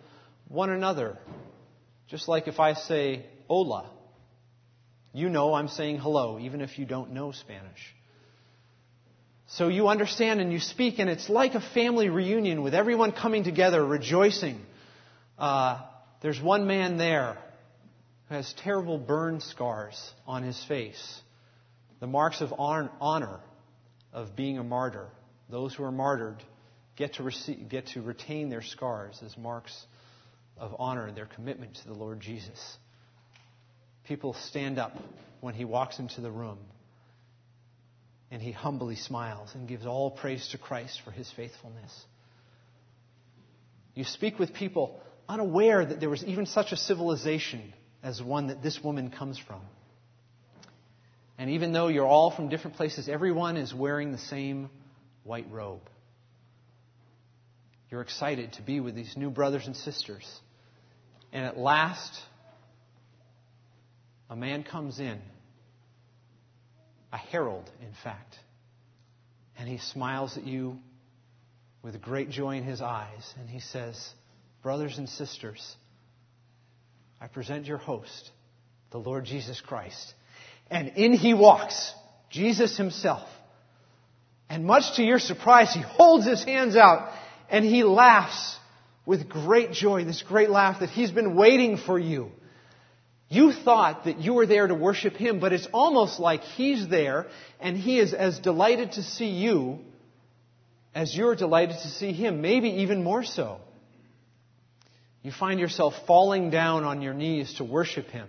one 0.47 0.71
another. 0.71 1.17
Just 2.07 2.27
like 2.27 2.47
if 2.47 2.59
I 2.59 2.73
say 2.73 3.25
hola, 3.47 3.89
you 5.13 5.29
know 5.29 5.53
I'm 5.53 5.67
saying 5.67 5.99
hello, 5.99 6.39
even 6.39 6.62
if 6.62 6.79
you 6.79 6.86
don't 6.86 7.12
know 7.12 7.31
Spanish. 7.31 7.95
So 9.57 9.67
you 9.67 9.87
understand 9.87 10.41
and 10.41 10.51
you 10.51 10.59
speak, 10.59 10.97
and 10.97 11.07
it's 11.07 11.29
like 11.29 11.53
a 11.53 11.61
family 11.61 12.09
reunion 12.09 12.63
with 12.63 12.73
everyone 12.73 13.11
coming 13.11 13.43
together, 13.43 13.85
rejoicing. 13.85 14.59
Uh, 15.37 15.79
there's 16.21 16.41
one 16.41 16.65
man 16.65 16.97
there 16.97 17.37
who 18.29 18.35
has 18.35 18.51
terrible 18.63 18.97
burn 18.97 19.41
scars 19.41 20.11
on 20.25 20.41
his 20.41 20.61
face, 20.65 21.21
the 21.99 22.07
marks 22.07 22.41
of 22.41 22.51
honor 22.57 23.41
of 24.11 24.35
being 24.35 24.57
a 24.57 24.63
martyr. 24.63 25.07
Those 25.51 25.75
who 25.75 25.83
are 25.83 25.91
martyred 25.91 26.41
get 26.95 27.15
to, 27.15 27.23
receive, 27.23 27.69
get 27.69 27.85
to 27.87 28.01
retain 28.01 28.49
their 28.49 28.63
scars 28.63 29.21
as 29.23 29.37
marks 29.37 29.85
of 30.57 30.75
honor 30.79 31.05
and 31.05 31.15
their 31.15 31.27
commitment 31.27 31.75
to 31.75 31.87
the 31.87 31.93
Lord 31.93 32.21
Jesus. 32.21 32.77
People 34.07 34.33
stand 34.33 34.79
up 34.79 34.97
when 35.41 35.53
he 35.53 35.63
walks 35.63 35.99
into 35.99 36.21
the 36.21 36.31
room 36.31 36.57
and 38.33 38.41
he 38.41 38.51
humbly 38.51 38.95
smiles 38.95 39.51
and 39.53 39.67
gives 39.67 39.85
all 39.85 40.09
praise 40.09 40.47
to 40.49 40.57
Christ 40.57 40.99
for 41.05 41.11
his 41.11 41.31
faithfulness. 41.33 41.93
You 43.93 44.05
speak 44.05 44.39
with 44.39 44.55
people 44.55 44.99
unaware 45.29 45.85
that 45.85 45.99
there 45.99 46.09
was 46.09 46.23
even 46.23 46.47
such 46.47 46.71
a 46.71 46.75
civilization 46.75 47.73
as 48.01 48.19
one 48.23 48.47
that 48.47 48.63
this 48.63 48.83
woman 48.83 49.11
comes 49.11 49.37
from. 49.37 49.61
And 51.37 51.51
even 51.51 51.73
though 51.73 51.89
you're 51.89 52.07
all 52.07 52.31
from 52.31 52.49
different 52.49 52.75
places, 52.75 53.07
everyone 53.07 53.55
is 53.55 53.71
wearing 53.71 54.11
the 54.11 54.17
same 54.17 54.71
white 55.23 55.45
robe. 55.51 55.87
You're 57.91 58.01
excited 58.01 58.53
to 58.53 58.63
be 58.63 58.79
with 58.79 58.95
these 58.95 59.15
new 59.15 59.29
brothers 59.29 59.67
and 59.67 59.75
sisters. 59.75 60.25
And 61.31 61.45
at 61.45 61.55
last, 61.55 62.19
a 64.27 64.35
man 64.35 64.63
comes 64.63 64.99
in, 64.99 65.21
a 67.13 67.17
herald, 67.17 67.69
in 67.80 67.93
fact, 68.04 68.39
and 69.58 69.69
he 69.69 69.78
smiles 69.78 70.36
at 70.36 70.45
you 70.45 70.80
with 71.84 72.02
great 72.02 72.32
joy 72.32 72.58
in 72.58 72.63
his 72.63 72.82
eyes, 72.82 73.34
and 73.39 73.47
he 73.47 73.60
says, 73.60 74.13
Brothers 74.63 74.97
and 74.97 75.08
sisters, 75.08 75.76
I 77.21 77.28
present 77.28 77.67
your 77.67 77.78
host, 77.78 78.32
the 78.91 78.97
Lord 78.97 79.26
Jesus 79.26 79.62
Christ. 79.62 80.13
And 80.71 80.93
in 80.95 81.13
he 81.13 81.34
walks, 81.36 81.93
Jesus 82.32 82.78
himself. 82.78 83.28
And 84.49 84.65
much 84.65 84.95
to 84.95 85.04
your 85.04 85.19
surprise, 85.19 85.73
he 85.73 85.82
holds 85.82 86.26
his 86.26 86.43
hands 86.43 86.76
out 86.76 87.13
and 87.49 87.63
he 87.63 87.84
laughs 87.84 88.58
with 89.06 89.30
great 89.30 89.71
joy, 89.71 90.04
this 90.04 90.23
great 90.23 90.49
laugh 90.49 90.80
that 90.80 90.89
he's 90.89 91.12
been 91.12 91.36
waiting 91.36 91.78
for 91.78 91.99
you. 91.99 92.32
You 93.33 93.51
thought 93.51 94.05
that 94.05 94.19
you 94.19 94.35
were 94.35 94.45
there 94.45 94.67
to 94.67 94.75
worship 94.75 95.15
him, 95.15 95.39
but 95.39 95.53
it's 95.53 95.67
almost 95.73 96.19
like 96.19 96.41
he's 96.41 96.87
there 96.87 97.25
and 97.59 97.75
he 97.75 97.99
is 97.99 98.13
as 98.13 98.37
delighted 98.37 98.91
to 98.93 99.01
see 99.01 99.29
you 99.29 99.79
as 100.93 101.17
you're 101.17 101.35
delighted 101.35 101.77
to 101.77 101.87
see 101.87 102.11
him, 102.11 102.41
maybe 102.41 102.69
even 102.83 103.03
more 103.03 103.23
so. 103.23 103.59
You 105.23 105.31
find 105.31 105.59
yourself 105.59 105.95
falling 106.05 106.51
down 106.51 106.83
on 106.83 107.01
your 107.01 107.15
knees 107.15 107.55
to 107.55 107.63
worship 107.63 108.05
him 108.07 108.27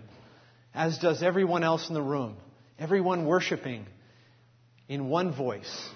as 0.73 0.97
does 0.97 1.21
everyone 1.21 1.63
else 1.63 1.87
in 1.87 1.93
the 1.93 2.01
room. 2.01 2.35
Everyone 2.79 3.27
worshiping 3.27 3.85
in 4.89 5.07
one 5.07 5.33
voice, 5.33 5.89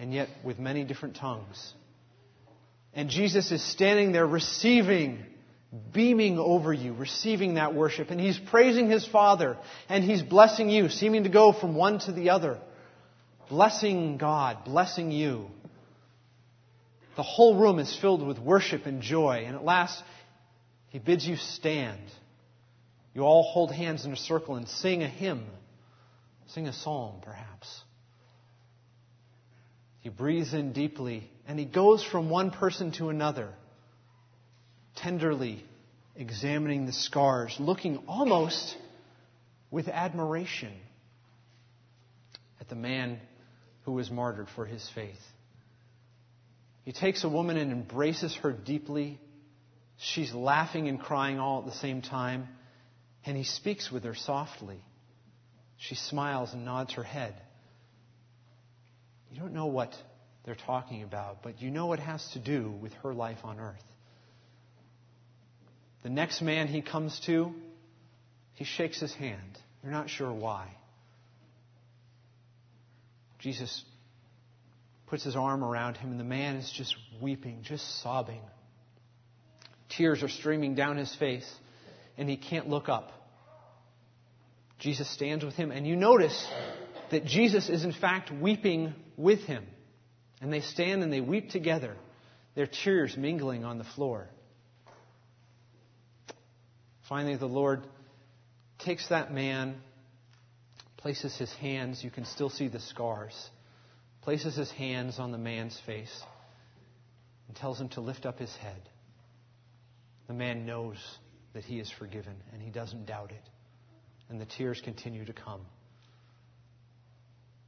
and 0.00 0.12
yet 0.12 0.28
with 0.42 0.58
many 0.58 0.82
different 0.82 1.14
tongues. 1.14 1.74
And 2.92 3.08
Jesus 3.08 3.52
is 3.52 3.62
standing 3.62 4.10
there 4.10 4.26
receiving, 4.26 5.24
beaming 5.92 6.38
over 6.38 6.72
you, 6.72 6.92
receiving 6.92 7.54
that 7.54 7.74
worship. 7.74 8.10
And 8.10 8.20
he's 8.20 8.38
praising 8.38 8.90
his 8.90 9.06
Father, 9.06 9.56
and 9.88 10.04
he's 10.04 10.22
blessing 10.22 10.68
you, 10.68 10.88
seeming 10.88 11.24
to 11.24 11.30
go 11.30 11.52
from 11.52 11.74
one 11.74 11.98
to 12.00 12.12
the 12.12 12.30
other. 12.30 12.58
Blessing 13.48 14.18
God, 14.18 14.64
blessing 14.64 15.10
you. 15.10 15.46
The 17.16 17.22
whole 17.22 17.58
room 17.58 17.78
is 17.78 17.94
filled 18.00 18.26
with 18.26 18.38
worship 18.38 18.86
and 18.86 19.02
joy. 19.02 19.44
And 19.46 19.54
at 19.56 19.64
last, 19.64 20.02
he 20.88 20.98
bids 20.98 21.26
you 21.26 21.36
stand. 21.36 22.00
You 23.14 23.22
all 23.22 23.42
hold 23.42 23.72
hands 23.72 24.04
in 24.06 24.12
a 24.12 24.16
circle 24.16 24.56
and 24.56 24.66
sing 24.68 25.02
a 25.02 25.08
hymn, 25.08 25.44
sing 26.48 26.66
a 26.66 26.72
psalm, 26.72 27.20
perhaps. 27.22 27.82
He 30.00 30.08
breathes 30.08 30.54
in 30.54 30.72
deeply 30.72 31.30
and 31.46 31.58
he 31.58 31.64
goes 31.64 32.02
from 32.02 32.30
one 32.30 32.50
person 32.50 32.92
to 32.92 33.08
another, 33.10 33.50
tenderly 34.96 35.64
examining 36.16 36.86
the 36.86 36.92
scars, 36.92 37.56
looking 37.58 37.98
almost 38.06 38.76
with 39.70 39.88
admiration 39.88 40.72
at 42.60 42.68
the 42.68 42.74
man 42.74 43.18
who 43.84 43.92
was 43.92 44.10
martyred 44.10 44.48
for 44.54 44.66
his 44.66 44.88
faith. 44.94 45.20
He 46.84 46.92
takes 46.92 47.24
a 47.24 47.28
woman 47.28 47.56
and 47.56 47.72
embraces 47.72 48.34
her 48.42 48.52
deeply. 48.52 49.18
She's 49.98 50.34
laughing 50.34 50.88
and 50.88 51.00
crying 51.00 51.38
all 51.38 51.60
at 51.60 51.66
the 51.66 51.78
same 51.78 52.02
time 52.02 52.48
and 53.24 53.36
he 53.36 53.44
speaks 53.44 53.90
with 53.90 54.04
her 54.04 54.14
softly. 54.14 54.80
She 55.76 55.94
smiles 55.94 56.52
and 56.52 56.64
nods 56.64 56.94
her 56.94 57.02
head. 57.02 57.34
You 59.30 59.40
don't 59.40 59.54
know 59.54 59.66
what 59.66 59.94
they're 60.44 60.54
talking 60.54 61.02
about, 61.02 61.42
but 61.42 61.62
you 61.62 61.70
know 61.70 61.92
it 61.92 62.00
has 62.00 62.26
to 62.32 62.38
do 62.38 62.70
with 62.70 62.92
her 63.02 63.14
life 63.14 63.38
on 63.44 63.58
earth. 63.58 63.82
The 66.02 66.10
next 66.10 66.42
man 66.42 66.66
he 66.66 66.82
comes 66.82 67.20
to, 67.26 67.52
he 68.54 68.64
shakes 68.64 69.00
his 69.00 69.14
hand. 69.14 69.58
You're 69.82 69.92
not 69.92 70.10
sure 70.10 70.32
why. 70.32 70.68
Jesus 73.38 73.84
puts 75.06 75.24
his 75.24 75.36
arm 75.36 75.62
around 75.62 75.96
him, 75.96 76.10
and 76.10 76.20
the 76.20 76.24
man 76.24 76.56
is 76.56 76.72
just 76.72 76.94
weeping, 77.20 77.58
just 77.62 78.02
sobbing. 78.02 78.40
Tears 79.88 80.22
are 80.22 80.28
streaming 80.28 80.74
down 80.74 80.96
his 80.96 81.14
face, 81.16 81.48
and 82.16 82.28
he 82.28 82.36
can't 82.36 82.68
look 82.68 82.88
up. 82.88 83.12
Jesus 84.78 85.08
stands 85.10 85.44
with 85.44 85.54
him, 85.54 85.70
and 85.70 85.86
you 85.86 85.96
notice 85.96 86.48
that 87.10 87.24
Jesus 87.24 87.68
is 87.68 87.84
in 87.84 87.92
fact 87.92 88.30
weeping 88.32 88.94
with 89.16 89.40
him. 89.40 89.64
And 90.40 90.52
they 90.52 90.60
stand 90.60 91.04
and 91.04 91.12
they 91.12 91.20
weep 91.20 91.50
together, 91.50 91.94
their 92.56 92.66
tears 92.66 93.16
mingling 93.16 93.64
on 93.64 93.78
the 93.78 93.84
floor. 93.84 94.28
Finally, 97.12 97.36
the 97.36 97.44
Lord 97.44 97.82
takes 98.78 99.06
that 99.10 99.30
man, 99.30 99.74
places 100.96 101.36
his 101.36 101.52
hands, 101.56 102.02
you 102.02 102.10
can 102.10 102.24
still 102.24 102.48
see 102.48 102.68
the 102.68 102.80
scars 102.80 103.50
places 104.22 104.56
his 104.56 104.70
hands 104.70 105.18
on 105.18 105.30
the 105.30 105.36
man's 105.36 105.78
face, 105.84 106.22
and 107.48 107.54
tells 107.54 107.78
him 107.78 107.90
to 107.90 108.00
lift 108.00 108.24
up 108.24 108.38
his 108.38 108.56
head. 108.56 108.80
The 110.26 110.32
man 110.32 110.64
knows 110.64 110.96
that 111.52 111.64
he 111.64 111.80
is 111.80 111.90
forgiven, 111.98 112.36
and 112.50 112.62
he 112.62 112.70
doesn't 112.70 113.04
doubt 113.04 113.30
it. 113.30 113.50
And 114.30 114.40
the 114.40 114.46
tears 114.46 114.80
continue 114.82 115.26
to 115.26 115.34
come. 115.34 115.60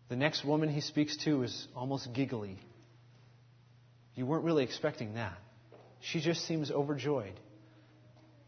The 0.08 0.16
next 0.16 0.42
woman 0.42 0.70
he 0.70 0.80
speaks 0.80 1.18
to 1.24 1.42
is 1.42 1.68
almost 1.76 2.14
giggly. 2.14 2.56
You 4.14 4.24
weren't 4.24 4.44
really 4.44 4.64
expecting 4.64 5.14
that. 5.14 5.36
She 6.00 6.22
just 6.22 6.46
seems 6.46 6.70
overjoyed. 6.70 7.38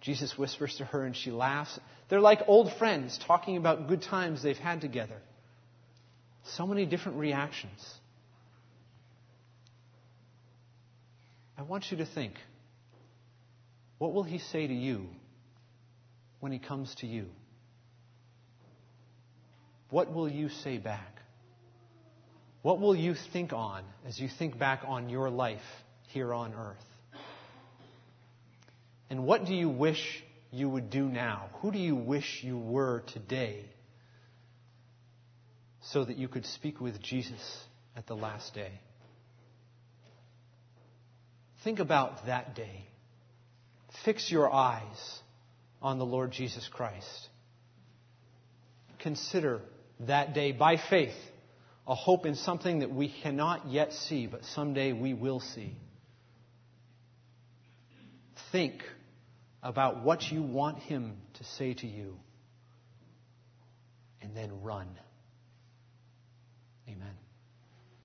Jesus 0.01 0.37
whispers 0.39 0.77
to 0.77 0.85
her 0.85 1.05
and 1.05 1.17
she 1.17 1.31
laughs. 1.31 1.79
They're 2.09 2.21
like 2.21 2.43
old 2.47 2.73
friends 2.75 3.19
talking 3.27 3.57
about 3.57 3.89
good 3.89 4.03
times 4.03 4.43
they've 4.43 4.57
had 4.57 4.81
together. 4.81 5.21
So 6.45 6.67
many 6.67 6.87
different 6.87 7.19
reactions. 7.19 7.85
I 11.59 11.63
want 11.63 11.91
you 11.91 11.97
to 11.99 12.07
think 12.07 12.35
what 13.99 14.13
will 14.13 14.23
he 14.23 14.39
say 14.39 14.67
to 14.67 14.75
you 14.75 15.07
when 16.41 16.53
he 16.53 16.59
comes 16.59 16.95
to 16.97 17.07
you? 17.07 17.27
What 19.91 20.13
will 20.13 20.29
you 20.29 20.49
say 20.49 20.79
back? 20.79 21.21
What 22.63 22.81
will 22.81 22.97
you 22.97 23.15
think 23.33 23.53
on 23.53 23.85
as 24.07 24.19
you 24.21 24.29
think 24.29 24.59
back 24.59 24.83
on 24.87 25.09
your 25.09 25.31
life 25.31 25.61
here 26.09 26.35
on 26.35 26.53
earth? 26.53 26.77
And 29.09 29.25
what 29.25 29.45
do 29.45 29.55
you 29.55 29.69
wish 29.69 30.01
you 30.51 30.69
would 30.69 30.91
do 30.91 31.05
now? 31.05 31.51
Who 31.61 31.71
do 31.71 31.79
you 31.79 31.97
wish 31.97 32.41
you 32.43 32.59
were 32.59 33.03
today 33.13 33.65
so 35.83 36.05
that 36.05 36.17
you 36.17 36.29
could 36.29 36.47
speak 36.47 36.81
with 36.81 37.01
Jesus 37.01 37.65
at 37.97 38.07
the 38.07 38.17
last 38.17 38.55
day? 38.55 38.81
Think 41.63 41.79
about 41.79 42.27
that 42.27 42.55
day. 42.55 42.87
Fix 44.05 44.31
your 44.31 44.53
eyes 44.53 45.21
on 45.83 45.99
the 45.99 46.07
Lord 46.07 46.33
Jesus 46.33 46.69
Christ. 46.73 47.29
Consider 49.01 49.61
that 50.01 50.35
day 50.35 50.53
by 50.53 50.77
faith 50.91 51.15
a 51.87 51.95
hope 51.95 52.27
in 52.27 52.35
something 52.35 52.81
that 52.81 52.93
we 52.93 53.13
cannot 53.23 53.69
yet 53.69 53.93
see, 53.93 54.27
but 54.27 54.45
someday 54.45 54.93
we 54.93 55.15
will 55.15 55.41
see. 55.41 55.77
Think 58.51 58.83
about 59.67 60.05
what 60.05 60.31
you 60.31 60.43
want 60.43 60.79
Him 60.79 61.17
to 61.35 61.45
say 61.45 61.75
to 61.75 61.87
you, 61.89 62.21
and 64.23 64.35
then 64.37 64.63
run. 64.63 64.87
Amen. 66.89 67.26